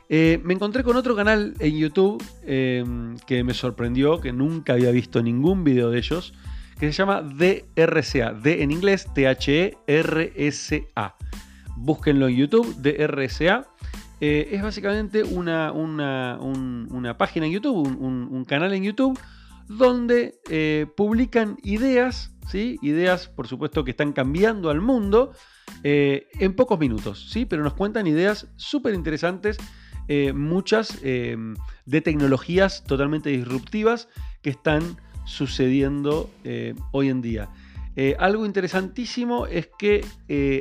[0.08, 4.92] Eh, me encontré con otro canal en YouTube em, que me sorprendió, que nunca había
[4.92, 6.34] visto ningún video de ellos,
[6.80, 9.76] que se llama DRCA, D en inglés, T-H-E-R-S-A.
[11.76, 13.68] Búsquenlo en YouTube, DRCA.
[14.22, 19.20] Eh, es básicamente una, una, página en YouTube, un, canal en YouTube,
[19.68, 20.40] donde
[20.96, 22.78] publican ideas ¿sí?
[22.82, 25.32] Ideas, por supuesto, que están cambiando al mundo
[25.84, 27.46] eh, en pocos minutos, ¿sí?
[27.46, 29.58] Pero nos cuentan ideas súper interesantes,
[30.08, 31.36] eh, muchas eh,
[31.86, 34.08] de tecnologías totalmente disruptivas
[34.42, 36.30] que están sucediendo
[36.92, 37.50] hoy en día.
[38.17, 40.05] Algo interesantísimo es que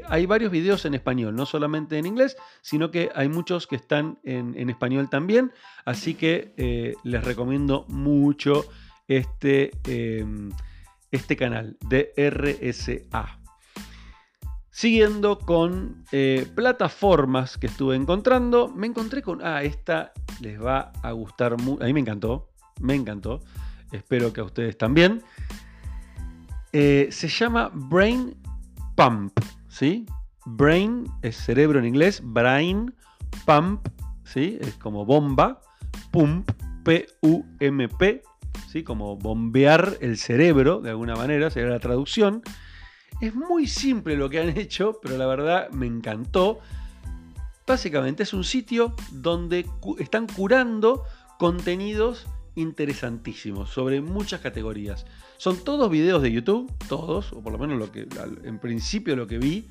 [0.08, 4.18] hay varios videos en español, no solamente en inglés, sino que hay muchos que están
[4.22, 5.52] en, español también,
[5.84, 8.64] así que les recomiendo mucho
[9.08, 9.72] este
[11.14, 13.38] este canal de RSA.
[14.70, 21.12] Siguiendo con eh, plataformas que estuve encontrando, me encontré con, ah, esta les va a
[21.12, 23.40] gustar mucho, a mí me encantó, me encantó,
[23.92, 25.22] espero que a ustedes también.
[26.76, 28.34] Eh, se llama Brain
[28.96, 29.32] Pump,
[29.68, 30.06] ¿sí?
[30.44, 32.92] Brain es cerebro en inglés, Brain
[33.46, 33.87] Pump,
[34.24, 34.58] ¿sí?
[34.60, 35.60] Es como bomba,
[36.10, 36.50] pump,
[36.82, 38.22] P-U-M-P,
[38.72, 38.82] ¿sí?
[38.82, 42.42] Como bombear el cerebro, de alguna manera, sería la traducción.
[43.20, 46.58] Es muy simple lo que han hecho, pero la verdad me encantó.
[47.68, 49.64] Básicamente es un sitio donde
[50.00, 51.04] están curando
[51.38, 55.06] contenidos interesantísimos sobre muchas categorías.
[55.36, 58.06] Son todos videos de YouTube, todos, o por lo menos lo que
[58.44, 59.68] en principio lo que vi,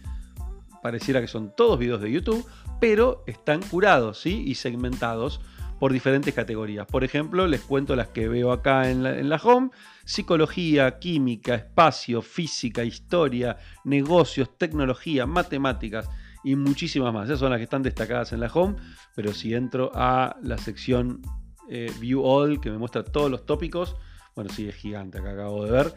[0.82, 2.46] pareciera que son todos videos de YouTube,
[2.80, 4.43] pero están curados ¿sí?
[4.46, 5.39] y segmentados
[5.80, 6.86] por diferentes categorías.
[6.86, 9.69] Por ejemplo, les cuento las que veo acá en la, en la home.
[10.06, 16.10] Psicología, química, espacio, física, historia, negocios, tecnología, matemáticas
[16.43, 17.26] y muchísimas más.
[17.26, 18.76] Esas son las que están destacadas en la home,
[19.15, 21.22] pero si entro a la sección
[21.69, 23.95] eh, View All, que me muestra todos los tópicos.
[24.36, 25.93] Bueno, sí, es gigante, acá acabo de ver.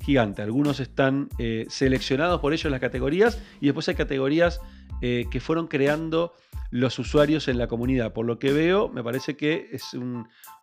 [0.00, 0.42] Gigante.
[0.42, 4.60] Algunos están eh, seleccionados por ellos las categorías y después hay categorías
[5.00, 6.34] eh, que fueron creando
[6.70, 8.12] los usuarios en la comunidad.
[8.12, 9.94] Por lo que veo, me parece que es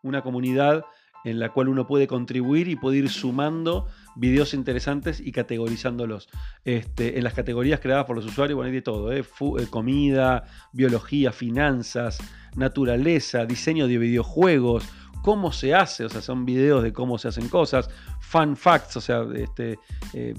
[0.03, 0.85] una comunidad
[1.25, 6.29] en la cual uno puede contribuir y puede ir sumando videos interesantes y categorizándolos.
[6.63, 9.19] Este, en las categorías creadas por los usuarios, bueno, hay de todo, ¿eh?
[9.19, 12.17] Eh, comida, biología, finanzas,
[12.55, 14.85] naturaleza, diseño de videojuegos,
[15.21, 19.01] cómo se hace, o sea, son videos de cómo se hacen cosas, fun facts, o
[19.01, 19.79] sea, este,
[20.13, 20.35] eh,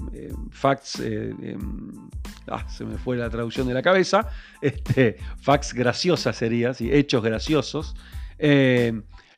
[0.49, 2.09] facts, em,
[2.47, 4.29] ah, se me fue la traducción de la cabeza,
[4.61, 7.95] este, facts graciosas sería, hechos graciosos.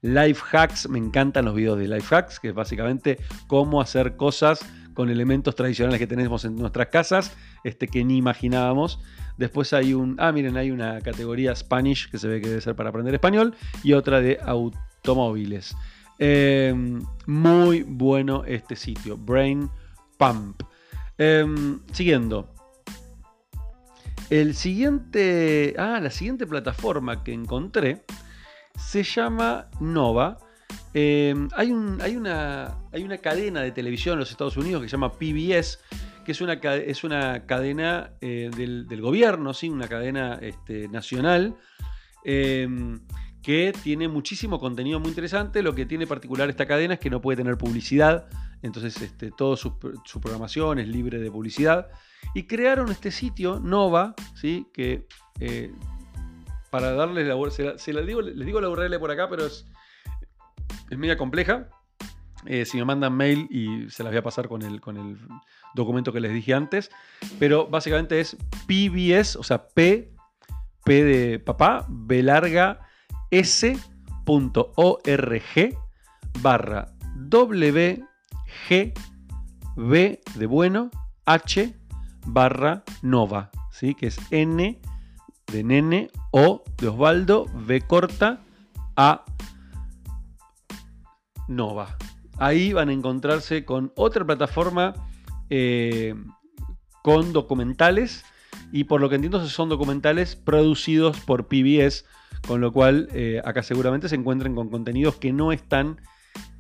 [0.02, 4.62] Life hacks, me encantan los videos de life hacks, que es básicamente cómo hacer cosas
[4.94, 9.00] con elementos tradicionales que tenemos en nuestras casas, este, que ni imaginábamos.
[9.38, 12.76] Después hay un, ah, miren, hay una categoría Spanish que se ve que debe ser
[12.76, 15.76] para aprender español y otra de automóviles.
[16.18, 19.70] Em, muy bueno este sitio, Brain
[20.18, 20.64] Pump.
[21.18, 22.54] Em, siguiendo.
[24.30, 28.04] El siguiente, ah, la siguiente plataforma que encontré
[28.80, 30.38] se llama Nova.
[30.94, 34.90] Eh, hay, un, hay, una, hay, una, cadena de televisión en los Estados Unidos que
[34.90, 35.80] se llama PBS,
[36.26, 39.70] que es una, es una cadena eh, del, gobierno, ¿sí?
[39.70, 41.56] una cadena este, nacional,
[42.24, 43.02] em,
[43.44, 45.62] que tiene muchísimo contenido muy interesante.
[45.62, 48.28] Lo que tiene particular esta cadena es que no puede tener publicidad,
[48.62, 51.88] entonces este, toda su, programación es libre de publicidad.
[52.34, 54.68] Y crearon este sitio, Nova, ¿sí?
[54.74, 55.08] que
[55.40, 55.72] eh,
[56.70, 59.66] para darles la se, la, digo, les digo la URL por acá, pero es,
[60.90, 61.70] es media compleja.
[62.46, 65.18] Eh, si me mandan mail y se las voy a pasar con el, con el
[65.76, 66.90] documento que les dije antes.
[67.38, 70.14] Pero básicamente es PBS, o sea, P,
[70.86, 72.80] P de papá, B larga,
[73.32, 73.84] S.org
[76.42, 78.04] barra W,
[78.68, 78.94] G,
[79.76, 80.90] B de bueno,
[81.26, 81.76] H
[82.26, 83.96] barra Nova, ¿sí?
[83.96, 84.80] que es N
[85.52, 88.42] de nene, O de Osvaldo, V corta,
[88.96, 89.26] A
[91.48, 91.98] Nova.
[92.38, 94.94] Ahí van a encontrarse con otra plataforma
[95.50, 96.16] eh,
[97.04, 98.24] con documentales
[98.72, 102.06] y por lo que entiendo son documentales producidos por PBS,
[102.48, 106.00] con lo cual eh, acá seguramente se encuentren con contenidos que no están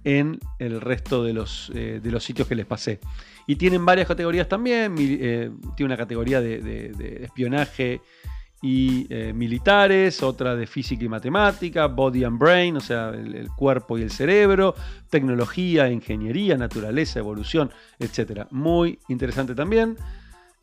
[0.04, 3.00] en el resto de los, eh, de los sitios que les pasé.
[3.46, 8.02] Y tienen varias categorías también, tiene una categoría de espionaje
[8.62, 13.98] y eh, militares, otra de física y matemática, body and brain, o sea, el, cuerpo
[13.98, 14.76] y el cerebro,
[15.10, 18.48] tecnología, ingeniería, naturaleza, evolución, etc.
[18.52, 19.98] Muy interesante también.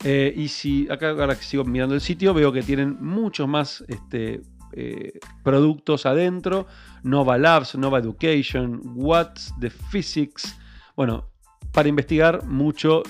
[0.03, 3.83] Eh, y si acá ahora que sigo mirando el sitio, veo que tienen muchos más
[3.87, 4.41] este,
[4.73, 6.67] eh, productos adentro.
[7.01, 10.55] Nova Labs, Nova Education, What's the Physics.
[10.95, 11.31] Bueno,
[11.71, 13.01] para investigar mucho,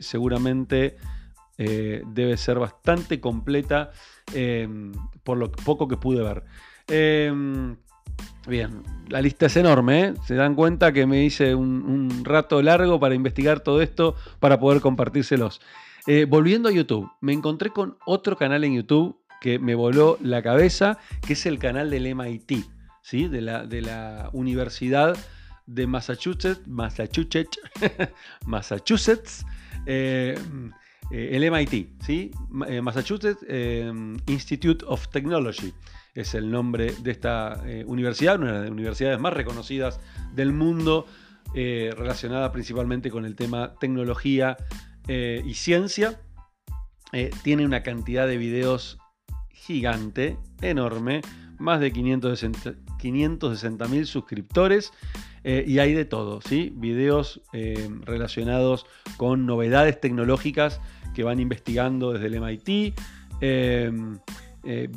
[0.00, 0.96] seguramente
[1.60, 3.90] eh, debe ser bastante completa
[4.32, 4.92] em,
[5.24, 6.44] por lo poco que pude ver.
[6.86, 7.76] Em,
[8.46, 10.14] bien, la lista es enorme, ¿eh?
[10.24, 14.80] se dan cuenta que me hice un, rato largo para investigar todo esto para poder
[14.80, 15.60] compartírselos.
[16.06, 20.42] Eh, volviendo a YouTube, me encontré con otro canal en YouTube que me voló la
[20.42, 22.52] cabeza, que es el canal del MIT,
[23.02, 23.26] ¿sí?
[23.26, 25.16] de, la, Universidad
[25.66, 27.58] de Massachusetts, Massachusetts,
[28.46, 29.44] Massachusetts
[31.10, 32.30] el MIT, ¿sí?
[32.66, 33.90] Eh, Massachusetts eh,
[34.26, 35.72] Institute of Technology
[36.14, 40.00] es el nombre de esta universidad, una de las universidades más reconocidas
[40.34, 41.06] del mundo,
[41.54, 44.56] relacionada principalmente con el tema tecnología
[45.06, 46.20] y ciencia.
[47.44, 48.98] tiene una cantidad de videos
[49.50, 51.20] gigante, enorme,
[51.58, 54.92] más de 560 mil suscriptores
[55.44, 56.72] eh, y hay de todo, ¿sí?
[56.76, 60.80] Videos eh, relacionados con novedades tecnológicas
[61.14, 62.98] que van investigando desde el MIT,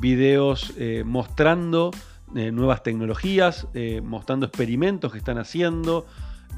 [0.00, 1.90] videos mostrando
[2.32, 3.66] nuevas tecnologías,
[4.04, 6.06] mostrando experimentos que están haciendo.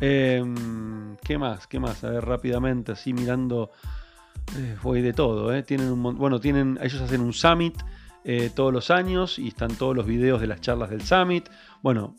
[0.01, 1.67] ¿Qué más?
[1.67, 2.05] ¿Qué más?
[2.05, 3.71] A ver rápidamente, así mirando
[4.83, 5.63] voy de todo, ¿eh?
[5.63, 7.75] Tienen un, bueno, tienen, ellos hacen un summit
[8.25, 11.49] eh, todos los años y están todos los videos de las charlas del summit.
[11.83, 12.17] Bueno,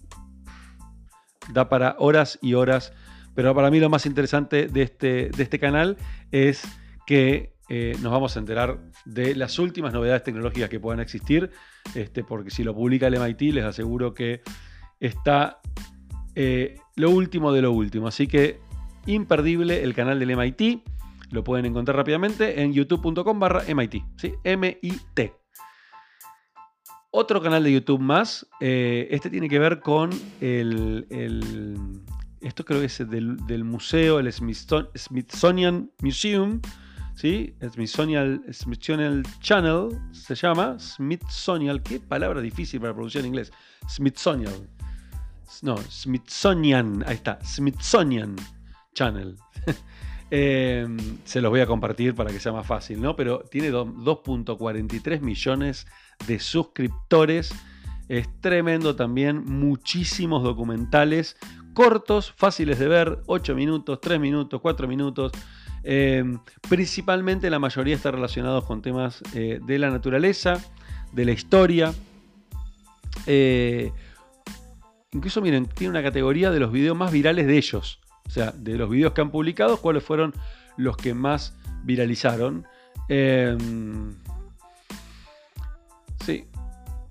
[1.52, 2.94] da para horas y horas,
[3.34, 5.98] pero para mí lo más interesante de este, de este canal
[6.32, 6.64] es
[7.06, 11.50] que eh, nos vamos a enterar de las últimas novedades tecnológicas que puedan existir,
[11.96, 14.42] este, porque si lo publica el MIT les aseguro que
[15.00, 15.60] está
[16.96, 18.08] lo último de lo último.
[18.08, 18.60] Así que
[19.06, 20.84] imperdible el canal del MIT.
[21.32, 24.04] Lo pueden encontrar rápidamente en youtube.com barra MIT.
[24.18, 24.34] ¿sí?
[24.44, 25.45] M-I-T.
[27.18, 28.46] Otro canal de YouTube más.
[28.60, 30.10] Eh, este tiene que ver con
[30.42, 31.08] el,
[32.42, 36.60] esto creo que es del, museo, el Smithsonian Museum.
[37.16, 37.56] ¿sí?
[37.72, 40.78] Smithsonian, Smithsonian Channel se llama.
[40.78, 41.80] Smithsonian.
[41.80, 43.54] Qué palabra difícil para pronunciar en inglés.
[43.88, 44.68] Smithsonian.
[45.62, 47.02] No, Smithsonian.
[47.08, 47.40] Ahí está.
[47.46, 48.36] Smithsonian
[48.94, 49.38] Channel.
[50.32, 53.16] Em, se los voy a compartir para que sea más fácil, ¿no?
[53.16, 55.96] Pero tiene 2.43 millones de
[56.40, 57.54] suscriptores.
[58.08, 61.38] Es tremendo también, muchísimos documentales
[61.76, 65.32] cortos, fáciles de ver, 8 minutos, 3 minutos, 4 minutos.
[65.84, 70.60] Em, principalmente la mayoría está relacionados con temas eh, de la naturaleza,
[71.12, 71.94] de la historia.
[73.28, 73.92] Eh,
[75.12, 78.00] incluso miren, tiene una categoría de los videos más virales de ellos.
[78.26, 80.34] O sea, de los videos que han publicado, cuáles fueron
[80.78, 82.66] los que más viralizaron.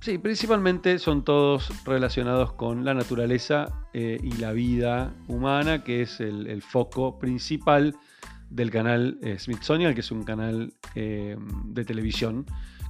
[0.05, 6.21] Sí, principalmente son todos relacionados con la naturaleza eh, y la vida humana, que es
[6.21, 7.97] el, foco principal
[8.51, 12.45] del canal eh, Smithsonian, que es un canal em, de televisión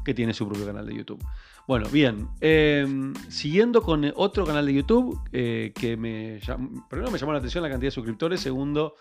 [0.05, 1.25] que tiene su propio canal de YouTube.
[1.69, 2.31] Bueno, bien.
[2.41, 6.41] Em, siguiendo con otro canal de YouTube eh, que me
[6.91, 8.97] primero me llamó la atención la cantidad de suscriptores, segundo,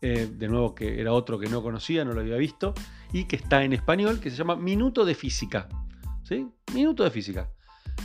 [0.00, 2.74] eh, de nuevo que era otro que no conocía, no lo había visto,
[3.12, 5.68] y que está en español, que se llama Minuto de Física.
[6.74, 7.50] Minuto de Física.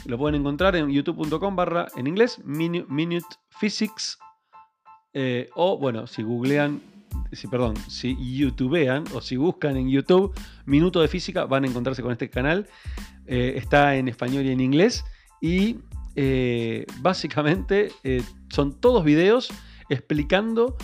[0.05, 3.25] Lo pueden encontrar en youtube.com barra en inglés, Minute
[3.59, 4.17] Physics.
[5.13, 6.81] Eh, o bueno, si googlean
[7.31, 10.33] si, perdón, si youtubean o si buscan en YouTube
[10.65, 12.67] Minuto de Física, van a encontrarse con este canal.
[13.25, 15.03] Eh, está en español y en inglés.
[15.41, 15.77] Y
[16.15, 17.91] eh, básicamente
[18.49, 19.49] son todos videos
[19.89, 20.77] explicando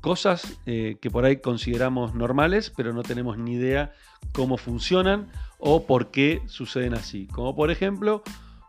[0.00, 3.92] cosas que por ahí consideramos normales, pero no tenemos ni idea
[4.32, 7.26] cómo funcionan o por qué suceden así.
[7.28, 8.22] Como por ejemplo,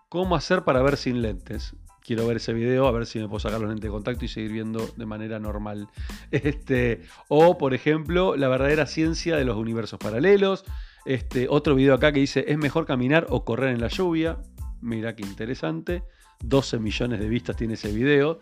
[0.10, 1.74] cómo hacer para ver sin lentes
[2.04, 4.28] quiero ver ese video, a ver si me puedo sacar los lentes de contacto y
[4.28, 5.88] seguir viendo de manera normal.
[6.32, 10.66] Este, o, por ejemplo, la verdadera ciencia de los universos paralelos.
[11.06, 14.38] Este, otro video acá que dice, ¿es mejor caminar o correr en la lluvia?
[14.82, 16.04] Mira qué interesante.
[16.44, 18.40] 12 millones de vistas tiene ese video.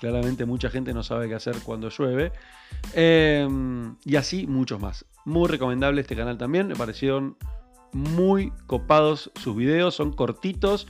[0.00, 2.32] Claramente mucha gente no sabe qué hacer cuando llueve.
[2.94, 5.04] Em, y así muchos más.
[5.24, 6.68] Muy recomendable este canal también.
[6.68, 7.36] Me parecieron
[7.92, 9.94] muy copados sus videos.
[9.94, 10.86] Son cortitos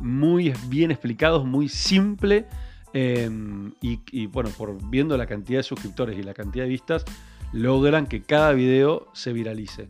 [0.00, 2.46] muy bien explicados, muy simple.
[2.92, 7.04] Em, y, bueno, por viendo la cantidad de suscriptores y la cantidad de vistas,
[7.52, 9.88] logran que cada video se viralice.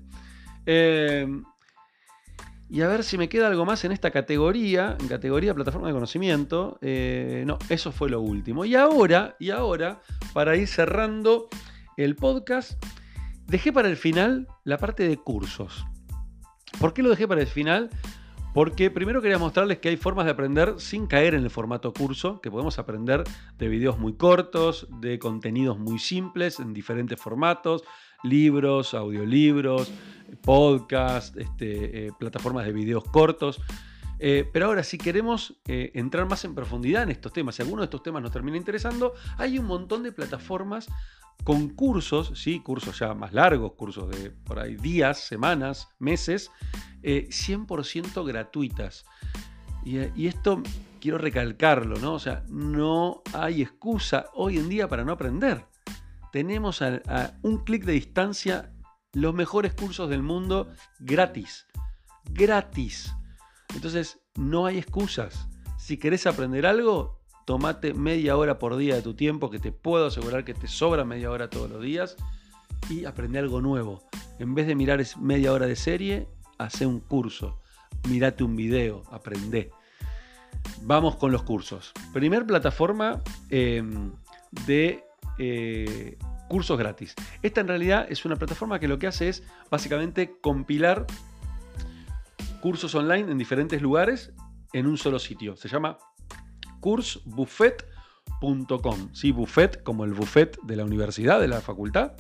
[0.67, 1.45] Em,
[2.71, 5.95] y a ver si me queda algo más en esta categoría, en categoría plataforma de
[5.95, 6.79] conocimiento.
[6.83, 8.65] Eh, no, eso fue lo último.
[8.65, 10.03] Y ahora, y ahora,
[10.35, 11.49] para ir cerrando
[11.97, 12.83] el podcast,
[13.47, 15.87] dejé para el final la parte de cursos.
[16.81, 17.91] ¿Por qué lo dejé para el final?
[18.55, 22.41] Porque primero quería mostrarles que hay formas de aprender sin caer en el formato curso,
[22.41, 23.25] que podemos aprender
[23.59, 27.85] de videos muy cortos, de contenidos muy simples en diferentes formatos,
[28.23, 29.93] libros, audiolibros,
[30.43, 33.61] podcast, este, eh, plataformas de videos cortos.
[34.19, 37.83] Eh, pero ahora, si queremos eh, entrar más en profundidad en estos temas, si alguno
[37.83, 40.89] de estos temas nos termina interesando, hay un montón de plataformas
[41.45, 42.61] con cursos, ¿sí?
[42.61, 46.51] cursos ya más largos, cursos de por ahí días, semanas, meses,
[47.03, 49.05] 100% gratuitas.
[49.85, 50.63] Y, esto
[51.01, 52.15] quiero recalcarlo, ¿no?
[52.15, 55.65] O sea, no hay excusa hoy en día para no aprender.
[56.33, 58.73] Tenemos a un clic de distancia
[59.13, 61.67] los mejores cursos del mundo gratis.
[62.31, 63.15] Gratis.
[63.75, 65.49] Entonces, no hay excusas.
[65.79, 70.07] Si querés aprender algo, tomate media hora por día de tu tiempo, que te puedo
[70.07, 72.17] asegurar que te sobra media hora todos los días,
[72.91, 74.03] y aprende algo nuevo.
[74.39, 77.61] En vez de mirar media hora de serie, hace un curso.
[78.09, 79.71] mirate un video, aprende.
[80.83, 81.93] Vamos con los cursos.
[82.13, 84.13] Primer plataforma em,
[84.67, 85.05] de
[85.39, 87.15] eh, cursos gratis.
[87.43, 91.07] Esta en realidad es una plataforma que lo que hace es básicamente compilar
[92.61, 94.33] cursos online en diferentes lugares
[94.73, 95.57] en un solo sitio.
[95.57, 95.99] Se llama
[96.81, 99.13] cursbuffet.com.
[99.13, 102.13] Sí, buffet como el buffet de la universidad, de la facultad.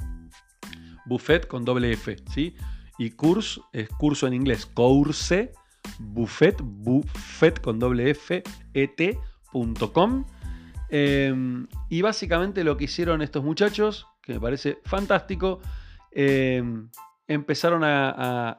[1.06, 2.56] Buffet con doble F, ¿sí?
[2.98, 4.66] Y curs es curso en inglés.
[4.66, 5.52] Course,
[5.98, 8.42] buffet, buffet con doble F,
[8.74, 10.26] et.com.
[10.90, 15.60] Em, y básicamente lo que hicieron estos muchachos, que me parece fantástico,
[16.10, 16.90] em,
[17.26, 18.56] empezaron a,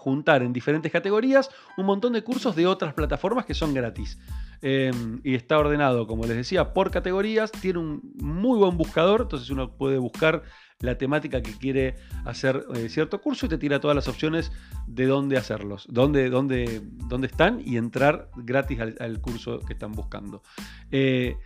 [0.00, 4.18] juntar en diferentes categorías un montón de cursos de otras plataformas que son gratis.
[4.62, 7.50] Em, y está ordenado, como les decía, por categorías.
[7.52, 10.42] Tiene un muy buen buscador, entonces uno puede buscar
[10.80, 14.50] la temática que quiere hacer eh, cierto curso y te tira todas las opciones
[14.86, 20.42] de dónde hacerlos, dónde, dónde, dónde están y entrar gratis al, curso que están buscando.
[20.90, 21.36] Eh,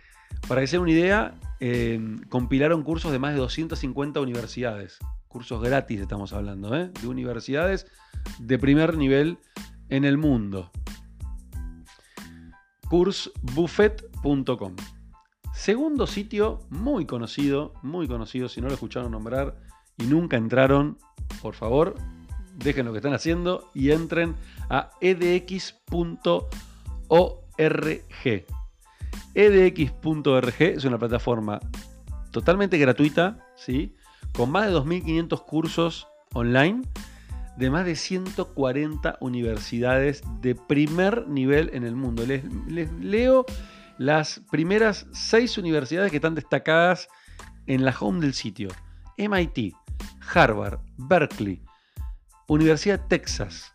[0.47, 1.99] para que se den una idea, eh,
[2.29, 4.99] compilaron cursos de más de 250 universidades.
[5.35, 7.87] Cursos gratis estamos hablando, de universidades
[8.39, 9.37] de primer nivel
[9.89, 10.71] en el mundo.
[12.89, 14.77] Cursbuffet.com
[15.53, 19.57] Segundo sitio muy conocido, muy conocido, si no lo escucharon nombrar
[19.97, 20.99] y nunca entraron,
[21.41, 21.95] por favor,
[22.55, 24.35] dejen lo que están haciendo y entren
[24.69, 26.45] a edx.org.
[29.33, 31.59] edx.org es una plataforma
[32.31, 33.94] totalmente gratuita, ¿sí?
[34.35, 36.81] Con más de 2.500 cursos online
[37.57, 42.25] de más de 140 universidades de primer nivel en el mundo.
[42.25, 42.43] Les,
[42.99, 43.45] leo
[43.97, 47.07] las primeras seis universidades que están destacadas
[47.65, 48.69] en la home del sitio.
[49.17, 49.73] MIT,
[50.33, 51.61] Harvard, Berkeley,
[52.47, 53.73] Universidad de Texas,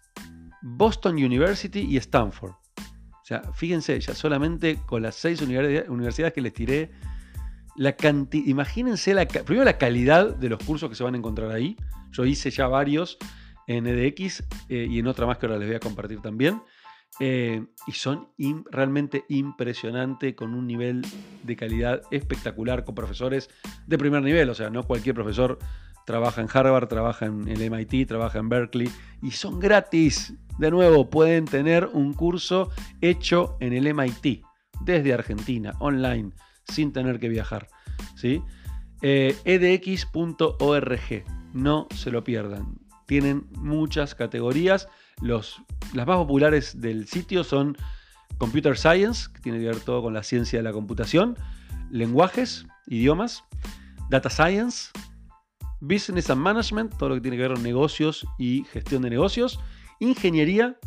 [0.61, 2.53] Boston University y Stanford.
[2.53, 6.91] O sea, fíjense, ya solamente con las seis universidades que les tiré,
[7.77, 11.51] la cantidad, imagínense la, primero la calidad de los cursos que se van a encontrar
[11.51, 11.77] ahí.
[12.13, 13.19] Yo hice ya varios
[13.67, 16.63] en EDX eh, y en otra más que ahora les voy a compartir también.
[17.19, 18.29] Eh, y son
[18.71, 21.03] realmente impresionantes con un nivel
[21.43, 23.51] de calidad espectacular con profesores
[23.87, 24.49] de primer nivel.
[24.49, 25.59] O sea, no cualquier profesor
[26.07, 28.91] trabaja en Harvard, trabaja en el MIT, trabaja en Berkeley
[29.23, 30.35] y son gratis.
[30.59, 34.45] De nuevo, pueden tener un curso hecho en el MIT
[34.81, 36.33] desde Argentina, online,
[36.71, 37.69] sin tener que viajar.
[38.17, 38.43] ¿sí?
[39.03, 42.79] edx.org, eh, no se lo pierdan.
[43.07, 44.89] Tienen muchas categorías
[45.21, 45.63] los,
[45.93, 47.77] las más populares del sitio son
[48.39, 51.37] Computer Science, que tiene que ver todo con la ciencia de la computación,
[51.91, 53.45] lenguajes, idiomas,
[54.09, 54.91] Data Science,
[55.81, 59.61] Business and Management, todo lo que tiene que ver con negocios y gestión de negocios,
[59.99, 60.79] Ingeniería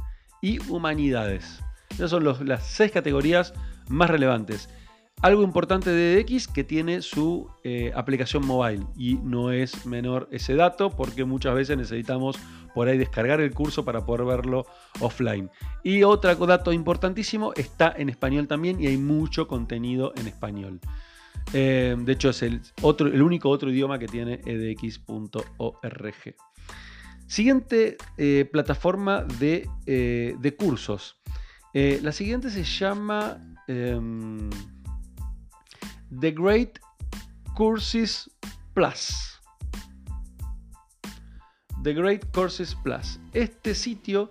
[0.42, 1.62] y Humanidades.
[1.92, 3.54] Esas son las seis categorías
[3.88, 4.70] más relevantes.
[5.24, 10.54] Algo importante de DX que tiene su eh, aplicación mobile y no es menor ese
[10.54, 12.38] dato porque muchas veces necesitamos
[12.76, 14.66] por ahí descargar el curso para poder verlo
[15.00, 15.50] offline.
[15.82, 20.82] Y otro dato importantísimo, está en español también y hay mucho contenido en español.
[21.54, 26.36] Eh, de hecho es el, otro, el único otro idioma que tiene edx.org.
[27.28, 31.16] Siguiente eh, plataforma de, de cursos.
[31.74, 33.38] la siguiente se llama...
[33.70, 34.50] Em,
[36.20, 36.80] The Great
[37.56, 38.30] Courses
[38.74, 39.40] Plus.
[41.84, 43.20] The Great Courses Plus.
[43.34, 44.30] Este sitio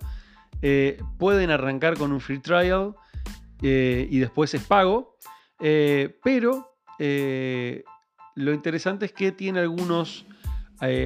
[0.61, 2.95] eh, pueden arrancar con un free trial
[3.61, 5.17] eh, y después es pago,
[5.59, 6.69] eh, pero
[8.35, 10.25] lo interesante es que tiene algunos,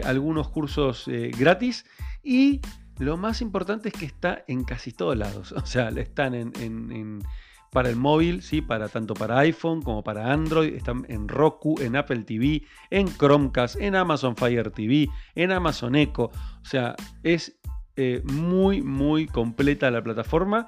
[0.03, 1.05] algunos cursos
[1.37, 1.85] gratis
[2.21, 2.61] y
[2.99, 5.51] lo más importante es que está en casi todos lados.
[5.57, 7.23] O sea, están en
[7.71, 8.61] para el móvil, ¿sí?
[8.61, 10.73] para, tanto para iPhone como para Android.
[10.73, 16.23] Están en Roku, en Apple TV, en Chromecast, en Amazon Fire TV, en Amazon Echo.
[16.25, 17.59] O sea, es
[17.95, 20.67] eh, muy, muy completa la plataforma.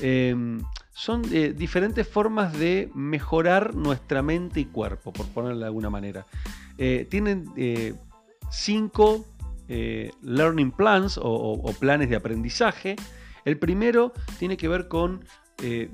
[0.00, 5.90] Em, son eh, diferentes formas de mejorar nuestra mente y cuerpo, por ponerlo de alguna
[5.90, 6.24] manera.
[6.76, 7.52] tienen
[8.50, 9.24] cinco
[9.68, 12.96] learning plans o, planes de aprendizaje.
[13.44, 15.24] El primero tiene que ver con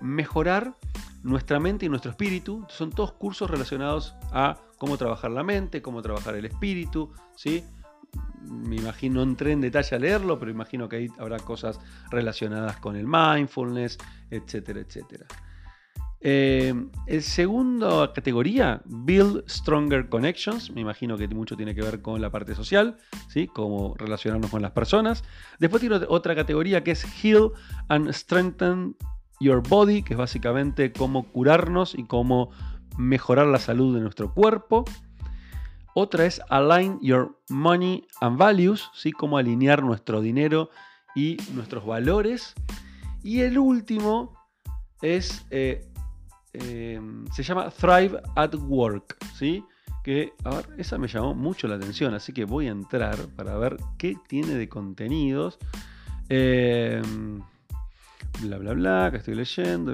[0.01, 0.75] mejorar
[1.23, 2.65] nuestra mente y nuestro espíritu.
[2.69, 7.63] Son todos cursos relacionados a cómo trabajar la mente, cómo trabajar el espíritu, ¿sí?
[8.43, 11.79] Me imagino, no entré en detalle a leerlo, pero imagino que ahí habrá cosas
[12.11, 13.99] relacionadas con el mindfulness,
[14.31, 15.27] etcétera, etcétera.
[16.23, 16.75] Eh,
[17.07, 22.31] el segundo categoría, Build Stronger Connections, me imagino que mucho tiene que ver con la
[22.31, 22.99] parte social,
[23.29, 23.47] ¿sí?
[23.47, 25.25] cómo relacionarnos con las personas.
[25.59, 27.53] Después tiene otra categoría que es Heal
[27.89, 28.97] and Strengthen
[29.41, 32.51] Your Body, que es básicamente cómo curarnos y cómo
[32.99, 34.85] mejorar la salud de nuestro cuerpo.
[35.95, 39.13] Otra es Align Your Money and Values, ¿sí?
[39.13, 40.71] cómo alinear nuestro dinero
[41.15, 42.55] y nuestros valores.
[43.23, 44.35] Y el último
[45.03, 45.89] es, eh,
[46.53, 49.65] em, se llama Thrive at Work, ¿sí?
[50.03, 53.57] que, a ver, esa me llamó mucho la atención, así que voy a entrar para
[53.59, 55.59] ver qué tiene de contenidos.
[56.29, 57.41] Em,
[58.41, 59.93] bla, bla, bla, que estoy leyendo.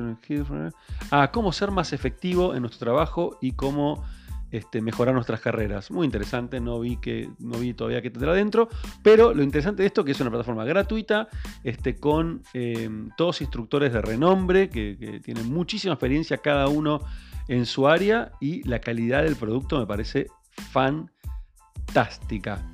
[1.11, 4.05] Ah, cómo ser más efectivo en nuestro trabajo y cómo
[4.51, 5.91] este, mejorar nuestras carreras.
[5.91, 8.69] Muy interesante, no vi, que, no vi todavía que tendrá dentro,
[9.03, 11.27] pero lo interesante de esto es que es una plataforma gratuita,
[11.65, 17.01] este, con eh, todos instructores de renombre, que, tienen muchísima experiencia cada uno
[17.49, 20.27] en su área y la calidad del producto me parece
[20.71, 22.67] fantástica.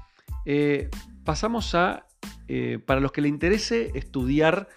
[0.47, 0.89] eh,
[1.25, 2.07] pasamos a,
[2.49, 4.69] eh, para los que le interese estudiar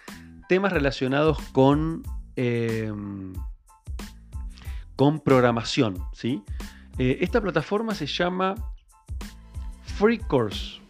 [0.46, 2.02] temas relacionados con,
[4.94, 6.04] con programación.
[6.12, 6.42] ¿sí?
[6.98, 8.54] esta plataforma se llama
[9.96, 10.80] Free Course.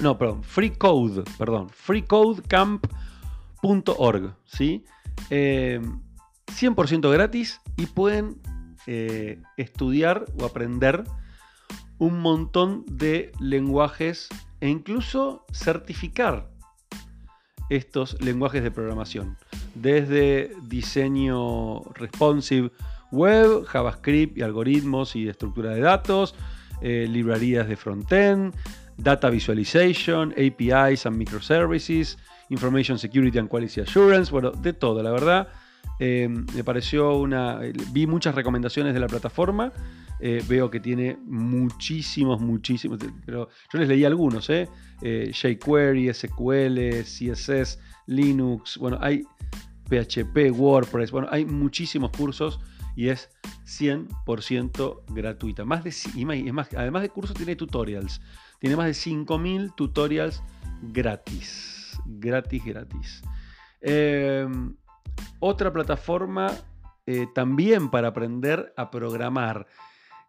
[0.00, 4.86] No, perdón, Free Code, perdón, freecodecamp.org, ¿sí?
[5.28, 5.80] 100% eh,
[7.12, 8.40] gratis y pueden
[8.86, 11.04] eh, estudiar o aprender
[11.98, 14.30] un montón de lenguajes
[14.62, 16.48] e incluso certificar
[17.68, 19.36] estos lenguajes de programación.
[19.74, 22.72] Desde diseño responsive
[23.12, 26.34] web, JavaScript y algoritmos y estructura de datos,
[26.80, 28.54] eh, librerías de frontend,
[28.96, 32.18] data visualization, APIs and microservices,
[32.50, 35.48] information security and quality assurance, bueno, de todo, la verdad.
[36.00, 37.60] Eh, me pareció una.
[37.92, 39.72] Vi muchas recomendaciones de la plataforma.
[40.20, 42.98] Eh, veo que tiene muchísimos, muchísimos.
[43.24, 44.68] Pero yo les leí algunos, ¿eh?
[45.00, 48.78] jQuery, SQL, CSS, Linux.
[48.78, 49.22] Bueno, hay
[49.88, 51.10] PHP, WordPress.
[51.10, 52.60] Bueno, hay muchísimos cursos
[52.98, 53.30] y es
[53.64, 55.64] 100% gratuita.
[55.64, 55.94] Más de,
[56.76, 58.20] además de cursos tiene tutorials.
[58.58, 60.42] tiene más de 5.000 tutorials
[60.82, 61.96] gratis.
[62.06, 63.22] Gratis, gratis.
[63.80, 64.74] Em,
[65.38, 66.50] otra plataforma
[67.06, 69.68] eh, también para aprender a programar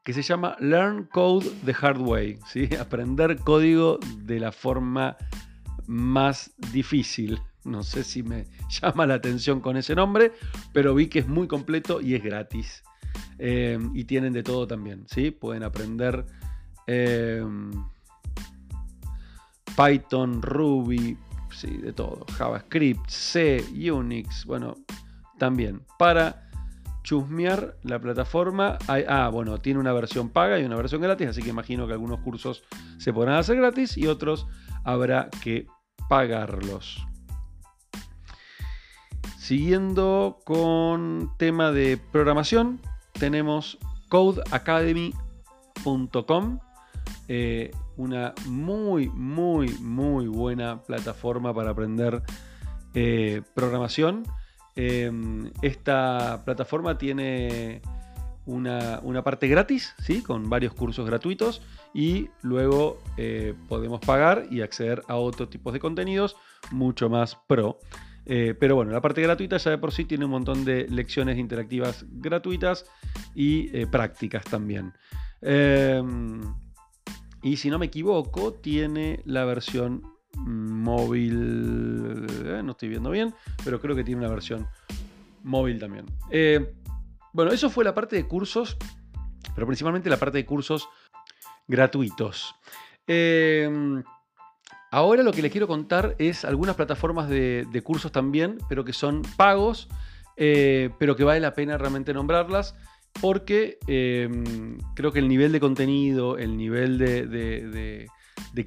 [0.03, 2.69] que se llama Learn Code the Hard Way, ¿sí?
[2.79, 5.17] aprender código de la forma
[5.89, 7.41] más difícil.
[7.65, 8.45] No sé si me
[8.81, 10.31] llama la atención con ese nombre,
[10.71, 12.83] pero vi que es muy completo y es gratis.
[13.39, 15.31] Em, y tienen de todo también, ¿sí?
[15.31, 16.25] Pueden aprender
[16.85, 17.71] em,
[19.75, 21.17] Python, Ruby,
[21.51, 22.25] sí, de todo.
[22.37, 24.75] JavaScript, C, Unix, bueno,
[25.39, 25.81] también.
[25.97, 26.49] Para
[27.01, 31.49] chusmear la plataforma, ah, bueno, tiene una versión paga y una versión gratis, así que
[31.49, 32.63] imagino que algunos cursos
[32.99, 34.45] se podrán hacer gratis y otros
[34.83, 35.65] habrá que
[36.07, 37.05] pagarlos.
[39.37, 42.79] Siguiendo con tema de programación,
[43.13, 43.77] tenemos
[44.09, 46.59] codeacademy.com,
[47.27, 52.21] eh, una muy, muy, muy buena plataforma para aprender
[52.93, 54.23] eh, programación.
[54.75, 57.81] Em, esta plataforma tiene
[58.49, 60.21] una, parte gratis, ¿sí?
[60.21, 61.61] con varios cursos gratuitos,
[61.93, 66.35] y luego eh, podemos pagar y acceder a otros tipos de contenidos
[66.71, 67.79] mucho más pro.
[68.25, 71.37] Eh, pero bueno, la parte gratuita ya de por sí tiene un montón de lecciones
[71.37, 72.85] interactivas gratuitas
[73.33, 74.93] y eh, prácticas también.
[75.41, 76.41] Em,
[77.41, 80.03] y si no me equivoco, tiene la versión
[80.35, 82.25] móvil.
[82.63, 83.33] No estoy viendo bien,
[83.63, 84.67] pero creo que tiene una versión
[85.43, 86.05] móvil también.
[87.33, 88.77] Bueno, eso fue la parte de cursos,
[89.55, 90.87] pero principalmente la parte de cursos
[91.67, 92.55] gratuitos.
[93.07, 94.03] Em,
[94.91, 99.21] Ahora lo que les quiero contar es algunas plataformas de, cursos también, pero que son
[99.37, 99.87] pagos,
[100.35, 102.75] eh, pero que vale la pena realmente nombrarlas,
[103.21, 108.07] porque em, creo que el nivel de contenido, el nivel de,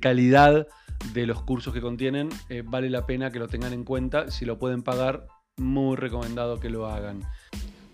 [0.00, 0.68] calidad
[1.12, 4.30] de los cursos que contienen, eh, vale la pena que lo tengan en cuenta.
[4.30, 7.22] Si lo pueden pagar, muy recomendado que lo hagan.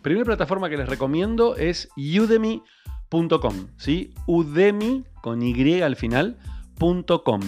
[0.02, 4.14] Primera plataforma que les recomiendo es udemy.com, ¿sí?
[4.26, 7.40] Udemy con Y al final.com.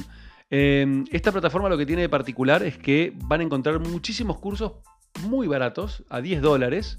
[0.51, 4.73] Em, esta plataforma lo que tiene de particular es que van a encontrar muchísimos cursos
[5.23, 6.99] muy baratos, a 10 dólares,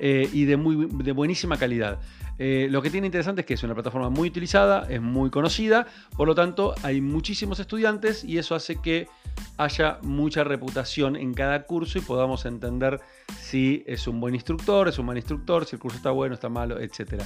[0.00, 2.00] eh, y de, muy, de buenísima calidad.
[2.38, 5.86] Eh, lo que tiene interesante es que es una plataforma muy utilizada, es muy conocida,
[6.16, 9.08] por lo tanto hay muchísimos estudiantes y eso hace que
[9.56, 13.00] haya mucha reputación en cada curso y podamos entender
[13.40, 16.48] si es un buen instructor, es un mal instructor, si el curso está bueno, está
[16.48, 17.22] malo, etc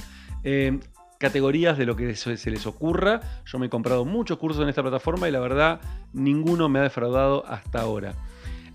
[1.23, 3.21] categorías de lo que se les ocurra.
[3.45, 5.79] Yo me he comprado muchos cursos en esta plataforma y la verdad
[6.11, 8.13] ninguno me ha defraudado hasta ahora.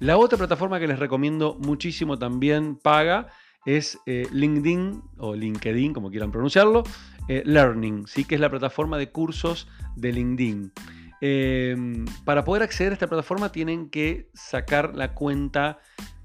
[0.01, 3.27] La otra plataforma que les recomiendo muchísimo también paga
[3.77, 6.85] es eh, LinkedIn o LinkedIn, como quieran pronunciarlo,
[7.29, 8.25] eh, Learning, ¿sí?
[8.25, 10.73] que es la plataforma de cursos de LinkedIn.
[11.21, 15.81] Em, para poder acceder a esta plataforma tienen que sacar la cuenta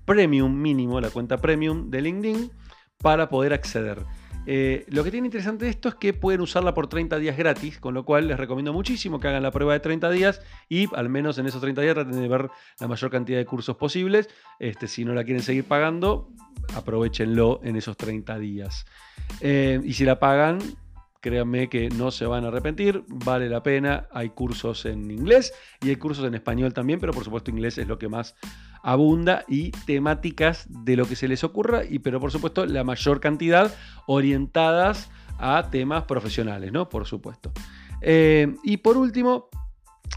[0.06, 2.52] premium mínimo, la cuenta premium de LinkedIn
[3.00, 4.06] para poder acceder.
[4.46, 7.94] Eh, lo que tiene interesante esto es que pueden usarla por 30 días gratis, con
[7.94, 11.38] lo cual les recomiendo muchísimo que hagan la prueba de 30 días y al menos
[11.38, 14.30] en esos 30 días traten de ver la mayor cantidad de cursos posibles.
[14.60, 16.30] Este, si no la quieren seguir pagando,
[16.76, 18.86] aprovechenlo en esos 30 días.
[19.40, 20.60] Eh, y si la pagan,
[21.24, 24.08] créanme que no se van a arrepentir, vale la pena.
[24.12, 27.88] Hay cursos en inglés y hay cursos en español también, pero por supuesto inglés es
[27.88, 28.36] lo que más
[28.84, 33.22] abunda y temáticas de lo que se les ocurra, y pero por supuesto la mayor
[33.22, 33.74] cantidad
[34.06, 35.10] orientadas
[35.40, 36.90] a temas profesionales, ¿no?
[36.90, 37.54] Por supuesto.
[38.02, 39.48] Eh, y por último,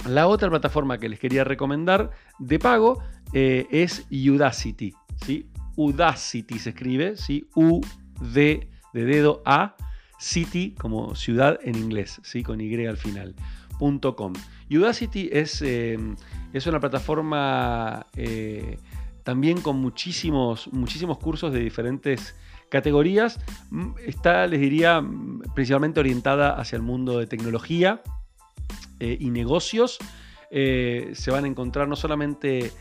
[0.08, 3.00] la otra plataforma que les quería recomendar de pago
[3.32, 4.92] eh, es Udacity.
[5.24, 5.48] ¿sí?
[5.76, 7.48] Udacity se escribe, ¿sí?
[7.54, 9.76] U-D de dedo A,
[10.18, 12.42] City como ciudad en inglés, ¿sí?
[12.42, 13.34] con Y al final.
[13.78, 14.32] .com.
[14.70, 15.98] Udacity es, eh,
[16.52, 18.78] es una plataforma eh,
[19.22, 22.34] también con muchísimos, muchísimos cursos de diferentes
[22.68, 23.38] categorías.
[23.70, 25.04] Mm, está, les diría,
[25.54, 28.02] principalmente orientada hacia el mundo de tecnología
[29.00, 29.98] eh, y negocios.
[30.50, 32.72] se van a encontrar no solamente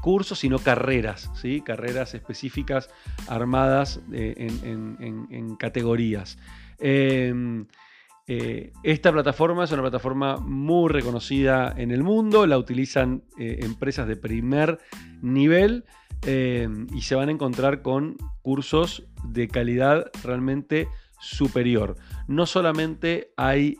[0.00, 1.62] cursos, sino carreras, ¿sí?
[1.62, 2.90] carreras específicas
[3.28, 6.36] armadas en, categorías.
[8.34, 14.06] Eh, esta plataforma es una plataforma muy reconocida en el mundo, la utilizan eh, empresas
[14.06, 14.78] de primer
[15.20, 15.84] nivel
[16.24, 20.88] eh, y se van a encontrar con cursos de calidad realmente
[21.20, 21.96] superior.
[22.28, 23.76] No solamente hay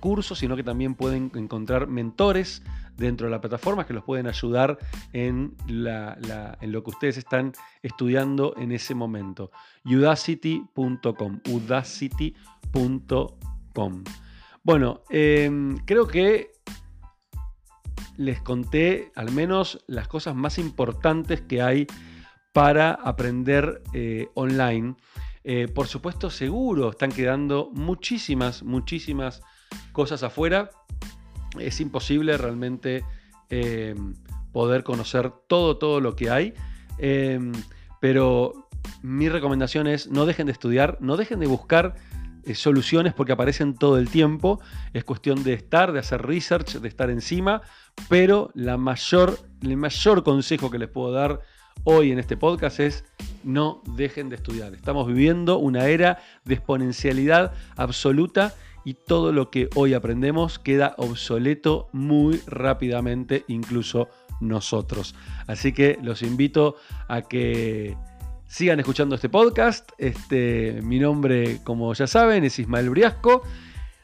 [0.00, 2.62] cursos, sino que también pueden encontrar mentores
[2.98, 4.76] dentro de la plataforma que los pueden ayudar
[5.12, 9.50] en, lo que ustedes están estudiando en ese momento.
[9.84, 12.44] udacity.com udacity.com
[14.62, 16.50] Bueno, em, creo que
[18.16, 21.86] les conté al menos las cosas más importantes que hay
[22.52, 24.96] para aprender eh, online.
[25.44, 29.40] Eh, por supuesto, seguro están quedando muchísimas, muchísimas
[29.92, 30.70] cosas afuera.
[31.58, 33.04] Es imposible realmente
[33.50, 34.14] em,
[34.52, 36.54] poder conocer todo, todo lo que hay.
[36.98, 37.52] Em,
[38.00, 38.68] pero
[39.02, 41.94] mi recomendación es no dejen de estudiar, no dejen de buscar
[42.44, 44.60] eh, soluciones porque aparecen todo el tiempo.
[44.92, 47.62] Es cuestión de estar, de hacer research, de estar encima.
[48.08, 51.40] Pero la mayor, el mayor consejo que les puedo dar
[51.84, 53.04] hoy en este podcast es
[53.44, 54.74] no dejen de estudiar.
[54.74, 58.54] Estamos viviendo una era de exponencialidad absoluta
[58.88, 64.08] y todo lo que hoy aprendemos queda obsoleto muy rápidamente, incluso
[64.40, 65.14] nosotros.
[65.46, 66.76] Así que los invito
[67.06, 67.98] a que
[68.46, 69.90] sigan escuchando este podcast.
[69.98, 73.42] Este, mi nombre, como ya saben, es Ismael Briasco.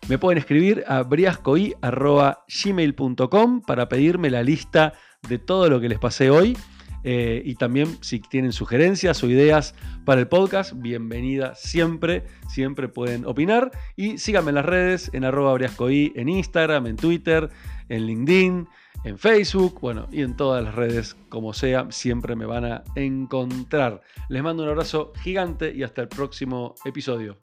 [0.06, 4.92] Me pueden escribir a briascoi.gmail.com para pedirme la lista
[5.26, 6.58] de todo lo que les pasé hoy.
[7.04, 9.74] Eh, y también si tienen sugerencias o ideas
[10.06, 13.70] para el podcast, bienvenida siempre, siempre pueden opinar.
[13.94, 17.50] Y síganme en las redes, en arroba en Instagram, en Twitter,
[17.88, 18.66] en LinkedIn,
[19.04, 24.00] en Facebook, bueno, y en todas las redes, como sea, siempre me van a encontrar.
[24.30, 27.38] Les mando un abrazo gigante y hasta el próximo episodio.